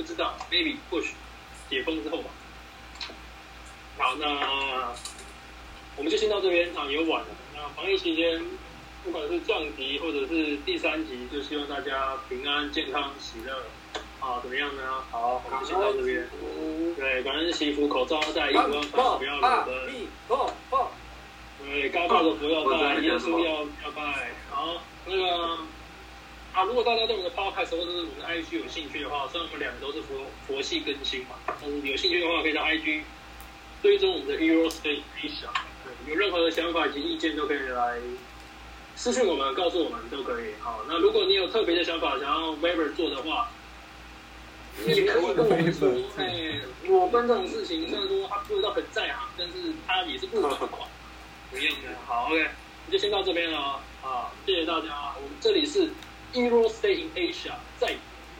[0.00, 1.12] 不知道，maybe 或许
[1.68, 2.30] 解封之后吧。
[3.98, 4.94] 好，那
[5.94, 7.28] 我们就先到这边啊，也晚了。
[7.54, 8.42] 那防疫期间，
[9.04, 13.66] 不管是降级或者是第三级，就希望大家平安、健康、喜乐
[14.20, 14.82] 啊，怎么样呢？
[15.10, 16.26] 好，我们就先到这边。
[16.96, 20.86] 对，感恩祈福，口罩要戴，衣服要穿，不要裸奔。
[21.62, 24.30] 对，该拜的佛要拜，耶稣要要拜。
[24.50, 25.58] 好，那个
[26.52, 33.02] 啊，如果大家对我们的 podcast 或者是我们的 IG 有兴趣的话，虽然我们两个都是佛佛系更新嘛，但是有兴趣的话，可以到 IG
[33.82, 35.48] 追踪我们的 Eurostate Asia。
[35.84, 37.98] 对，有任何的想法以及意见都可以来
[38.96, 40.54] 私信我们，告诉我们都可以。
[40.60, 43.50] 好，那如果你有特别的想法想要 Weber 做的话，
[44.84, 45.88] 你也可以跟我们说，
[46.18, 49.54] 哎，裸奔这种事情，虽然说他不知道很在行，但是
[49.86, 50.88] 他也是不反款。
[51.50, 52.46] 不用的，好，OK，
[52.92, 54.30] 就先到这边了啊！
[54.46, 55.90] 谢谢大家，我们这里是
[56.32, 57.92] 一路 stay in Asia，在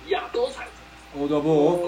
[0.09, 0.69] 亚洲踩，
[1.13, 1.79] 好多步。